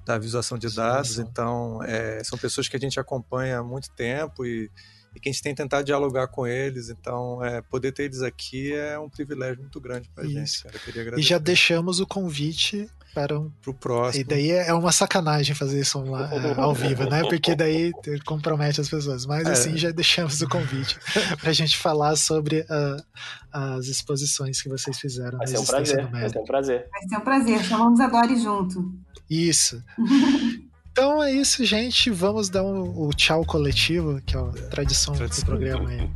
[0.05, 1.11] da visualização de dados.
[1.11, 1.29] Sim, sim.
[1.31, 4.71] Então, é, são pessoas que a gente acompanha há muito tempo e,
[5.15, 6.89] e que a gente tem tentado dialogar com eles.
[6.89, 10.65] Então, é, poder ter eles aqui é um privilégio muito grande para a gente.
[10.65, 11.19] Cara.
[11.19, 13.53] e já deixamos o convite para um...
[13.67, 14.23] o próximo.
[14.23, 17.23] E daí é uma sacanagem fazer isso lá, é, ao vivo, né?
[17.23, 17.93] Porque daí
[18.25, 19.27] compromete as pessoas.
[19.27, 19.53] Mas é.
[19.53, 20.99] assim, já deixamos o convite
[21.41, 23.05] para a gente falar sobre uh,
[23.53, 25.39] as exposições que vocês fizeram.
[25.39, 26.07] Vai ser um prazer.
[26.11, 26.89] Vai ser um prazer.
[26.91, 27.65] Vai ser um prazer.
[27.65, 28.93] Chamamos agora e junto.
[29.33, 29.83] Isso.
[30.93, 32.11] Então é isso, gente.
[32.11, 36.01] Vamos dar um, o tchau coletivo, que é a tradição, tradição do programa aí.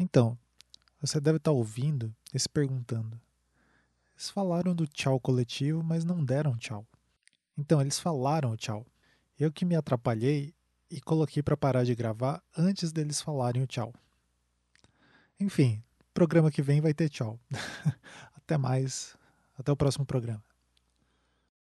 [0.00, 0.38] então,
[0.98, 3.20] você deve estar ouvindo e se perguntando.
[4.16, 6.86] Eles falaram do tchau coletivo, mas não deram tchau.
[7.54, 8.86] Então, eles falaram o tchau.
[9.38, 10.54] Eu que me atrapalhei
[10.90, 13.92] e coloquei para parar de gravar antes deles falarem o tchau.
[15.40, 17.40] Enfim, programa que vem vai ter tchau.
[18.36, 19.16] Até mais.
[19.58, 20.44] Até o próximo programa.